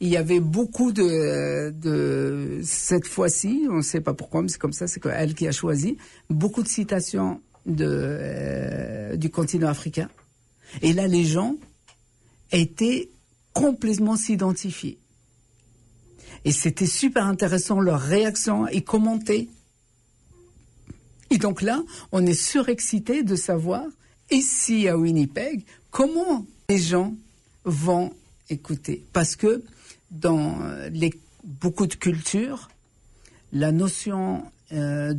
[0.00, 4.58] il y avait beaucoup de, de cette fois-ci, on ne sait pas pourquoi, mais c'est
[4.58, 5.96] comme ça, c'est elle qui a choisi,
[6.28, 10.10] beaucoup de citations de, euh, du continent africain.
[10.82, 11.56] Et là, les gens
[12.50, 13.10] étaient
[13.52, 14.98] complètement s'identifier.
[16.44, 19.48] Et c'était super intéressant leur réaction et commenter.
[21.30, 23.84] Et donc là, on est surexcité de savoir
[24.30, 27.14] ici à Winnipeg comment les gens
[27.64, 28.12] vont
[28.50, 29.04] écouter?
[29.12, 29.62] Parce que
[30.10, 30.58] dans
[30.90, 31.12] les,
[31.44, 32.68] beaucoup de cultures,
[33.52, 35.14] la notion euh,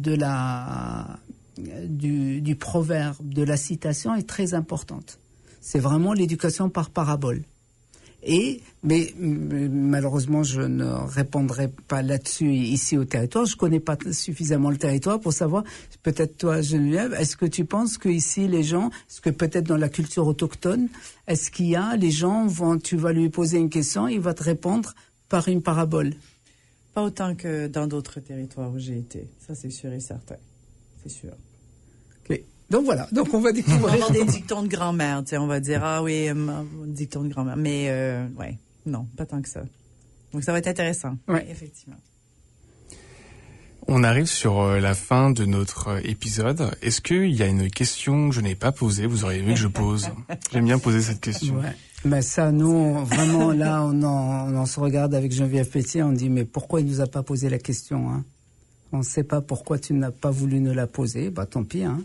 [1.86, 5.20] du, du proverbe, de la citation est très importante.
[5.62, 7.44] C'est vraiment l'éducation par parabole.
[8.26, 13.46] Et, mais malheureusement, je ne répondrai pas là-dessus ici au territoire.
[13.46, 15.64] Je connais pas suffisamment le territoire pour savoir.
[16.04, 19.78] Peut-être toi, Geneviève, est-ce que tu penses que ici les gens, est-ce que peut-être dans
[19.78, 20.88] la culture autochtone,
[21.28, 24.34] est-ce qu'il y a les gens vont, tu vas lui poser une question, il va
[24.34, 24.94] te répondre
[25.28, 26.14] par une parabole?
[26.94, 29.28] Pas autant que dans d'autres territoires où j'ai été.
[29.46, 30.36] Ça, c'est sûr et certain.
[31.02, 31.32] C'est sûr.
[32.74, 33.94] Donc voilà, donc on va On va découvrir.
[33.94, 36.34] avoir des dictons de grand-mère, tu sais, on va dire, ah oui, euh,
[36.88, 37.56] dictons de grand-mère.
[37.56, 38.58] Mais, euh, ouais,
[38.88, 39.62] non, pas tant que ça.
[40.34, 41.16] Donc ça va être intéressant.
[41.28, 41.46] Ouais.
[41.52, 41.98] Effectivement.
[43.88, 46.72] On arrive sur euh, la fin de notre euh, épisode.
[46.82, 49.06] Est-ce qu'il y a une question que je n'ai pas posée?
[49.06, 50.10] Vous auriez aimé que je pose
[50.52, 51.56] J'aime bien poser cette question.
[51.60, 51.76] Ouais.
[52.06, 56.02] Mais ça, nous, on- vraiment, là, on en, on en se regarde avec Geneviève Pétier,
[56.02, 58.24] on dit, mais pourquoi il nous a pas posé la question hein?
[58.94, 61.30] On ne sait pas pourquoi tu n'as pas voulu nous la poser.
[61.30, 61.84] Bah, tant pis.
[61.84, 62.02] Hein.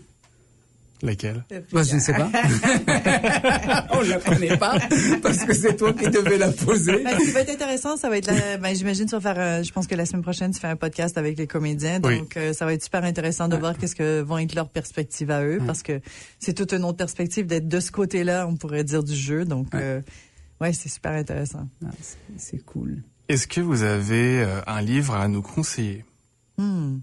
[1.01, 2.29] Laquelle Bah, je ne sais pas.
[3.91, 4.77] On la connaît pas
[5.21, 7.03] parce que c'est toi qui devais la poser.
[7.03, 9.39] Ben, ce qui va être intéressant, ça va être, la- ben, j'imagine, tu vas faire,
[9.39, 12.19] euh, je pense que la semaine prochaine, tu fais un podcast avec les comédiens, Oui.
[12.19, 15.31] donc euh, ça va être super intéressant de voir qu'est-ce que vont être leurs perspectives
[15.31, 16.01] à eux, parce que
[16.39, 19.73] c'est toute une autre perspective d'être de ce côté-là, on pourrait dire du jeu, donc
[19.75, 20.01] euh,
[20.61, 21.67] ouais, c'est super intéressant.
[21.85, 21.89] Ah,
[22.37, 22.97] c'est- cool.
[23.29, 26.03] Est-ce que vous avez euh, un livre à nous conseiller?
[26.57, 26.97] Hmm.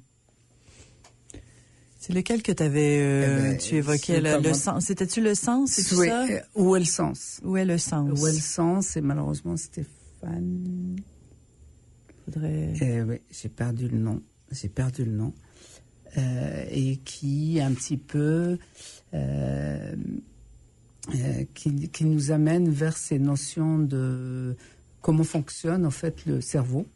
[2.07, 5.97] C'est lequel que t'avais, euh, Eh ben, tu évoquais le, sens, c'était-tu le sens, c'est
[5.97, 6.25] Oui, ça?
[6.25, 7.41] euh, Où est le sens?
[7.43, 8.21] Où est le sens?
[8.23, 8.97] Où est le sens?
[8.97, 11.01] Et malheureusement, Stéphane.
[12.25, 12.75] Faudrait...
[12.81, 14.23] Eh oui, j'ai perdu le nom.
[14.53, 15.33] J'ai perdu le nom.
[16.17, 18.57] Euh, et qui un petit peu
[19.13, 19.97] euh,
[21.13, 24.55] euh, qui, qui nous amène vers ces notions de
[25.03, 26.87] comment fonctionne en fait le cerveau.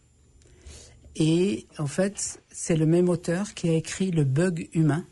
[1.17, 5.05] Et en fait, c'est le même auteur qui a écrit Le bug humain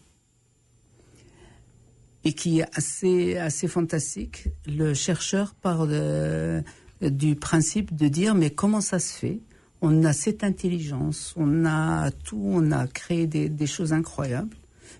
[2.25, 4.49] et qui est assez, assez fantastique.
[4.67, 9.41] Le chercheur part du principe de dire mais comment ça se fait?
[9.81, 14.57] On a cette intelligence, on a tout, on a créé des, des choses incroyables,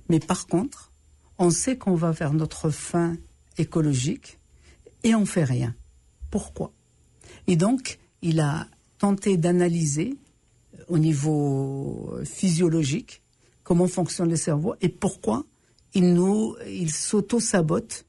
[0.09, 0.93] mais par contre,
[1.39, 3.17] on sait qu'on va vers notre fin
[3.57, 4.39] écologique
[5.03, 5.75] et on fait rien.
[6.31, 6.73] Pourquoi?
[7.49, 8.69] Et donc, il a
[8.99, 10.17] tenté d'analyser
[10.89, 13.23] au niveau euh, physiologique
[13.65, 15.45] comment fonctionne le cerveau et pourquoi
[15.95, 18.07] il nous, il s'auto-sabote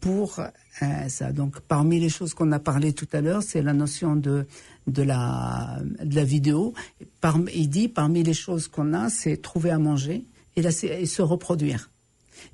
[0.00, 1.32] pour euh, ça.
[1.32, 4.46] Donc, parmi les choses qu'on a parlé tout à l'heure, c'est la notion de
[4.88, 6.74] de la de la vidéo.
[7.54, 10.24] Il dit parmi les choses qu'on a, c'est trouver à manger
[10.56, 10.62] et,
[11.06, 11.90] se reproduire.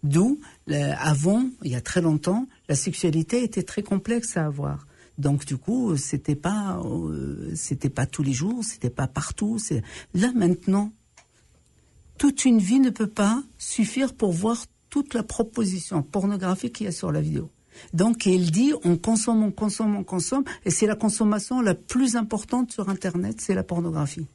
[0.02, 4.86] D'où, le- avant, il y a très longtemps, la sexualité était très complexe à avoir.
[5.18, 9.58] Donc du coup, c'était pas, euh, c'était pas tous les jours, c'était pas partout.
[9.58, 9.82] C'est
[10.14, 10.92] là maintenant,
[12.18, 16.88] toute une vie ne peut pas suffire pour voir toute la proposition pornographique qu'il y
[16.88, 17.50] a sur la vidéo.
[17.92, 22.16] Donc il dit, on consomme, on consomme, on consomme, et c'est la consommation la plus
[22.16, 24.26] importante sur Internet, c'est la pornographie.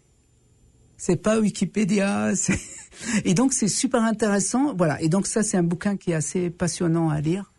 [0.97, 2.31] C'est pas Wikipédia.
[3.25, 4.73] Et donc c'est super intéressant.
[4.75, 5.01] Voilà.
[5.01, 7.52] Et donc ça c'est un bouquin qui est assez passionnant à lire.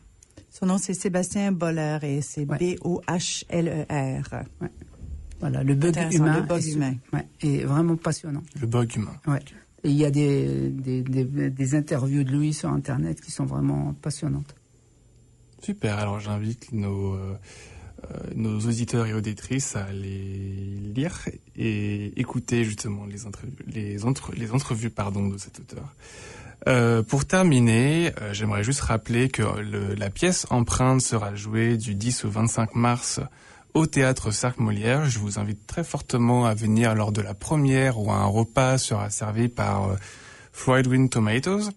[0.50, 2.76] Son nom, c'est Sébastien Boller et c'est Ouais.
[2.76, 4.44] B-O-H-L-E-R.
[5.40, 6.36] Voilà, le bug humain.
[6.40, 6.94] le bug est humain.
[7.12, 8.42] ouais, est vraiment passionnant.
[8.60, 9.14] Le bug humain.
[9.26, 9.40] Ouais.
[9.82, 13.44] Et il y a des, des, des, des interviews de lui sur Internet qui sont
[13.44, 14.54] vraiment passionnantes.
[15.60, 17.34] Super, alors j'invite nos, euh,
[18.10, 24.32] euh, nos auditeurs et auditrices à les lire et écouter justement les, entrevues, les, entre,
[24.34, 25.94] les entrevues pardon, de cet auteur.
[26.66, 31.94] Euh, pour terminer, euh, j'aimerais juste rappeler que le, la pièce Empreinte sera jouée du
[31.94, 33.20] 10 au 25 mars
[33.74, 35.04] au théâtre Cercle Molière.
[35.04, 39.10] Je vous invite très fortement à venir lors de la première où un repas sera
[39.10, 39.96] servi par euh,
[40.52, 41.70] Fried Wind Tomatoes.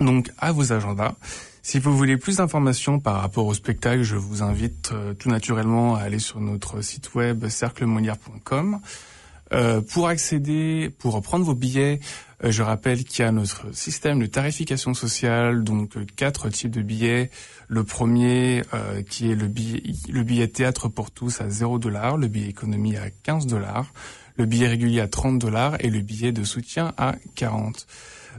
[0.00, 1.14] Donc à vos agendas.
[1.62, 6.00] Si vous voulez plus d'informations par rapport au spectacle, je vous invite tout naturellement à
[6.00, 8.80] aller sur notre site web cerclemolière.com.
[9.52, 12.00] Euh, pour accéder, pour prendre vos billets,
[12.50, 16.82] je rappelle qu'il y a notre système de tarification sociale, donc euh, quatre types de
[16.82, 17.30] billets.
[17.68, 22.16] Le premier euh, qui est le billet, le billet théâtre pour tous à 0 dollars,
[22.16, 23.92] le billet économie à 15 dollars,
[24.36, 27.86] le billet régulier à 30 dollars et le billet de soutien à 40.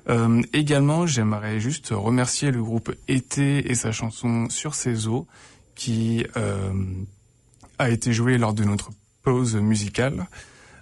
[0.09, 5.27] Euh, également, j'aimerais juste remercier le groupe Été et sa chanson Sur ses eaux
[5.75, 6.73] qui euh,
[7.79, 8.91] a été joué lors de notre
[9.23, 10.27] pause musicale.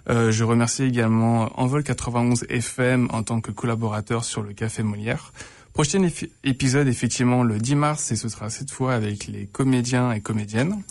[0.08, 5.32] Euh, je remercie également Envol 91 FM en tant que collaborateur sur le Café Molière.
[5.72, 6.06] Prochain
[6.44, 10.82] épisode effectivement le 10 mars et ce sera cette fois avec les comédiens et comédiennes.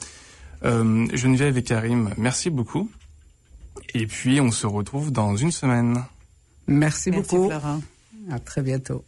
[0.63, 2.89] Euh, Geneviève et Karim, merci beaucoup.
[3.93, 6.03] Et puis on se retrouve dans une semaine.
[6.67, 7.49] Merci, Merci, beaucoup.
[7.49, 7.81] Florent.
[8.31, 9.03] À très bientôt.